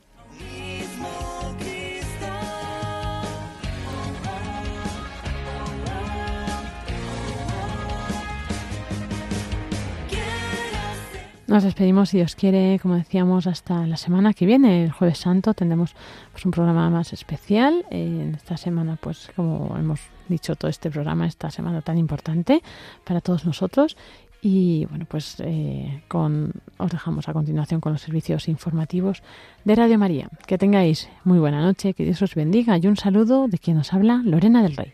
[11.51, 15.53] Nos despedimos, si Dios quiere, como decíamos, hasta la semana que viene, el Jueves Santo,
[15.53, 15.93] tendremos
[16.31, 17.85] pues, un programa más especial.
[17.91, 19.99] Eh, en esta semana, pues como hemos
[20.29, 22.63] dicho, todo este programa, esta semana tan importante
[23.03, 23.97] para todos nosotros.
[24.41, 29.21] Y bueno, pues eh, con, os dejamos a continuación con los servicios informativos
[29.65, 30.29] de Radio María.
[30.47, 33.91] Que tengáis muy buena noche, que Dios os bendiga y un saludo de quien nos
[33.91, 34.93] habla, Lorena del Rey.